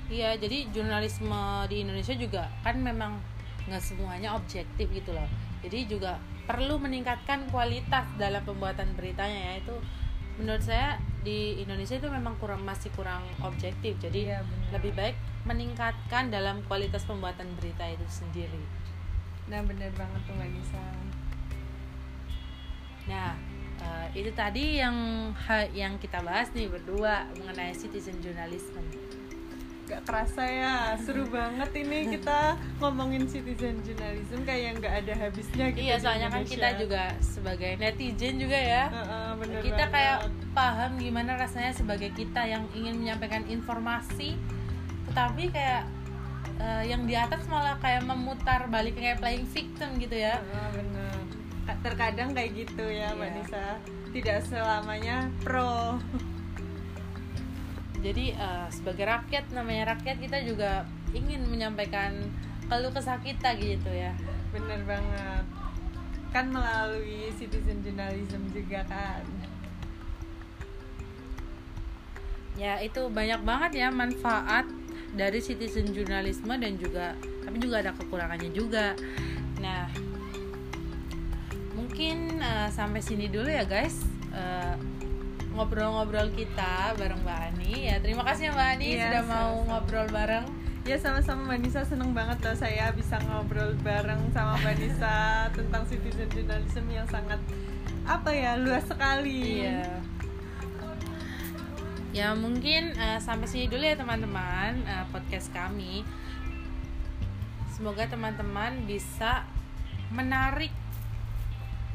Iya, 0.08 0.40
jadi 0.40 0.72
jurnalisme 0.72 1.68
di 1.68 1.84
Indonesia 1.84 2.16
juga 2.16 2.48
kan 2.64 2.80
memang 2.80 3.20
nggak 3.68 3.84
semuanya 3.84 4.34
objektif 4.34 4.88
gitu 4.90 5.12
loh. 5.12 5.28
Jadi 5.64 5.88
juga 5.92 6.18
perlu 6.48 6.80
meningkatkan 6.80 7.52
kualitas 7.52 8.08
dalam 8.16 8.40
pembuatan 8.48 8.88
beritanya 8.96 9.54
ya 9.54 9.54
itu 9.60 9.76
menurut 10.40 10.64
saya 10.64 10.96
di 11.26 11.60
Indonesia 11.60 12.00
itu 12.00 12.08
memang 12.08 12.40
kurang 12.40 12.64
masih 12.64 12.88
kurang 12.96 13.26
objektif. 13.44 14.00
Jadi 14.00 14.32
Iya, 14.32 14.40
benar. 14.42 14.70
lebih 14.80 14.92
baik 14.96 15.16
meningkatkan 15.48 16.28
dalam 16.32 16.64
kualitas 16.68 17.04
pembuatan 17.08 17.48
berita 17.60 17.88
itu 17.88 18.04
sendiri. 18.08 18.64
nah 19.48 19.64
bener 19.64 19.88
banget 19.96 20.28
tuh 20.28 20.36
mbak 20.36 20.52
Nisa 20.52 20.84
Nah, 23.08 23.32
eh, 23.80 24.08
itu 24.20 24.28
tadi 24.36 24.84
yang 24.84 25.32
yang 25.72 25.96
kita 25.96 26.20
bahas 26.20 26.52
nih 26.52 26.68
berdua 26.68 27.24
mengenai 27.40 27.72
citizen 27.72 28.20
journalism. 28.20 29.07
Gak 29.88 30.04
kerasa 30.04 30.44
ya, 30.44 30.76
seru 30.98 31.24
banget 31.26 31.72
ini 31.74 32.12
kita 32.12 32.54
ngomongin 32.78 33.24
citizen 33.24 33.80
journalism 33.82 34.44
kayak 34.44 34.78
nggak 34.78 34.94
ada 35.00 35.14
habisnya 35.18 35.66
gitu 35.70 35.80
Iya, 35.82 35.96
soalnya 35.96 36.28
kan 36.28 36.44
kita 36.44 36.76
juga 36.76 37.04
sebagai 37.18 37.72
netizen 37.76 38.36
juga 38.36 38.60
ya. 38.60 38.84
Heeh, 38.90 39.30
bener 39.38 39.60
kita 39.64 39.80
banget. 39.80 39.96
kayak 39.96 40.18
paham 40.52 40.92
gimana 40.98 41.32
rasanya 41.36 41.72
sebagai 41.72 42.12
kita 42.12 42.44
yang 42.44 42.68
ingin 42.74 43.00
menyampaikan 43.00 43.48
informasi 43.48 44.36
tetapi 45.08 45.50
kayak 45.50 45.88
eh, 46.58 46.84
yang 46.86 47.08
di 47.08 47.16
atas 47.16 47.48
malah 47.48 47.80
kayak 47.80 48.04
memutar 48.04 48.68
balik 48.68 48.92
kayak 48.94 49.18
playing 49.18 49.48
victim 49.48 49.96
gitu 49.96 50.20
ya 50.20 50.36
Heeh, 50.38 50.68
bener. 50.74 51.16
Ka- 51.64 51.80
Terkadang 51.82 52.30
kayak 52.32 52.52
gitu 52.58 52.84
ya 52.84 53.14
Mbak 53.14 53.24
Iya. 53.26 53.36
Nisa, 53.38 53.66
tidak 54.12 54.40
selamanya 54.44 55.32
pro. 55.40 55.96
jadi 58.02 58.26
eh, 58.38 58.68
sebagai 58.70 59.06
rakyat 59.08 59.50
namanya 59.54 59.98
rakyat 59.98 60.18
kita 60.22 60.38
juga 60.46 60.86
ingin 61.16 61.46
menyampaikan 61.48 62.14
keluh 62.68 62.92
kesah 62.92 63.20
kita 63.24 63.56
gitu 63.58 63.90
ya 63.90 64.12
Bener 64.48 64.80
banget. 64.88 65.44
Kan 66.32 66.52
melalui 66.56 67.32
citizen 67.36 67.84
journalism 67.84 68.42
juga 68.52 68.82
kan. 68.88 69.24
ya 72.58 72.82
itu 72.82 73.06
banyak 73.14 73.46
banget 73.46 73.86
ya 73.86 73.94
manfaat 73.94 74.66
dari 75.14 75.38
citizen 75.38 75.94
jurnalisme 75.94 76.50
dan 76.58 76.74
juga 76.82 77.14
tapi 77.46 77.62
juga 77.62 77.86
ada 77.86 77.94
kekurangannya 77.94 78.50
juga 78.50 78.98
nah 79.62 79.86
mungkin 81.78 82.42
eh, 82.42 82.70
sampai 82.74 82.98
sini 82.98 83.30
dulu 83.30 83.46
ya 83.46 83.62
guys 83.62 84.18
Eh, 84.38 84.76
ngobrol-ngobrol 85.58 86.30
kita 86.38 86.94
bareng 86.94 87.20
Mbak 87.26 87.40
Ani 87.50 87.90
ya 87.90 87.96
terima 87.98 88.22
kasih 88.22 88.50
ya 88.50 88.52
Mbak 88.54 88.70
Ani 88.78 88.86
Iya, 88.94 89.02
sudah 89.10 89.24
mau 89.26 89.34
sama-sama. 89.34 89.66
ngobrol 89.74 90.08
bareng 90.14 90.46
Ya 90.88 90.96
sama-sama 90.96 91.52
Mbak 91.52 91.60
Nisa 91.68 91.82
seneng 91.84 92.16
banget 92.16 92.40
loh 92.48 92.56
saya 92.56 92.96
bisa 92.96 93.20
ngobrol 93.28 93.76
bareng 93.84 94.32
sama 94.32 94.56
Mbak 94.64 94.76
Nisa 94.80 95.18
tentang 95.58 95.84
citizen 95.84 96.32
journalism 96.32 96.86
yang 96.88 97.04
sangat 97.12 97.44
apa 98.08 98.32
ya 98.32 98.56
luas 98.56 98.88
sekali. 98.88 99.68
Iya. 99.68 100.00
Ya 102.16 102.32
mungkin 102.40 102.96
eh, 102.96 103.20
sampai 103.20 103.52
sini 103.52 103.68
dulu 103.68 103.84
ya 103.84 104.00
teman-teman 104.00 104.80
eh, 104.88 105.04
podcast 105.12 105.52
kami. 105.52 106.08
Semoga 107.76 108.08
teman-teman 108.08 108.88
bisa 108.88 109.44
menarik 110.08 110.72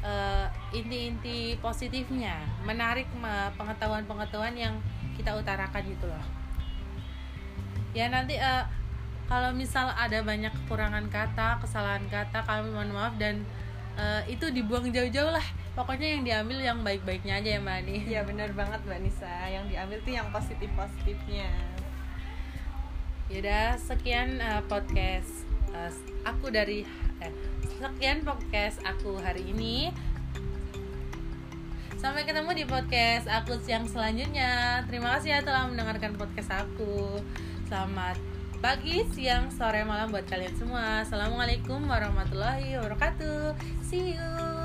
eh, 0.03 0.47
inti-inti 0.75 1.57
positifnya, 1.63 2.43
menarik 2.67 3.07
pengetahuan-pengetahuan 3.55 4.53
yang 4.53 4.75
kita 5.15 5.33
utarakan 5.33 5.83
gitu 5.87 6.05
loh. 6.05 6.25
Ya 7.95 8.11
nanti 8.11 8.35
eh, 8.35 8.63
kalau 9.31 9.55
misal 9.55 9.89
ada 9.95 10.19
banyak 10.21 10.51
kekurangan 10.51 11.07
kata, 11.07 11.63
kesalahan 11.63 12.03
kata, 12.11 12.43
kami 12.43 12.69
mohon 12.69 12.91
maaf 12.91 13.15
dan 13.15 13.41
eh, 13.95 14.21
itu 14.27 14.51
dibuang 14.51 14.91
jauh-jauh 14.91 15.31
lah. 15.31 15.45
Pokoknya 15.73 16.19
yang 16.19 16.21
diambil 16.21 16.59
yang 16.61 16.79
baik-baiknya 16.85 17.41
aja 17.41 17.49
ya 17.57 17.59
Mbak 17.63 17.77
Ani. 17.81 17.95
Iya 18.05 18.21
benar 18.29 18.53
banget 18.53 18.85
Mbak 18.85 18.99
Nisa 19.01 19.33
yang 19.49 19.65
diambil 19.65 19.97
tuh 20.05 20.13
yang 20.13 20.27
positif 20.29 20.69
positifnya. 20.77 21.49
Yaudah, 23.31 23.79
sekian 23.81 24.37
uh, 24.37 24.61
podcast 24.69 25.49
uh, 25.73 25.89
aku 26.21 26.53
dari 26.53 26.85
sekian 27.77 28.23
podcast 28.25 28.79
aku 28.87 29.19
hari 29.19 29.47
ini. 29.51 29.91
Sampai 31.99 32.27
ketemu 32.27 32.51
di 32.51 32.65
podcast 32.67 33.31
aku 33.31 33.55
yang 33.63 33.87
selanjutnya. 33.87 34.83
Terima 34.91 35.15
kasih 35.15 35.35
ya 35.35 35.39
telah 35.39 35.71
mendengarkan 35.71 36.19
podcast 36.19 36.51
aku. 36.51 37.23
Selamat 37.71 38.19
pagi, 38.59 39.03
siang, 39.11 39.51
sore, 39.51 39.83
malam 39.83 40.11
buat 40.11 40.27
kalian 40.27 40.55
semua. 40.55 41.03
Assalamualaikum 41.03 41.83
warahmatullahi 41.83 42.79
wabarakatuh. 42.79 43.55
See 43.83 44.15
you. 44.15 44.62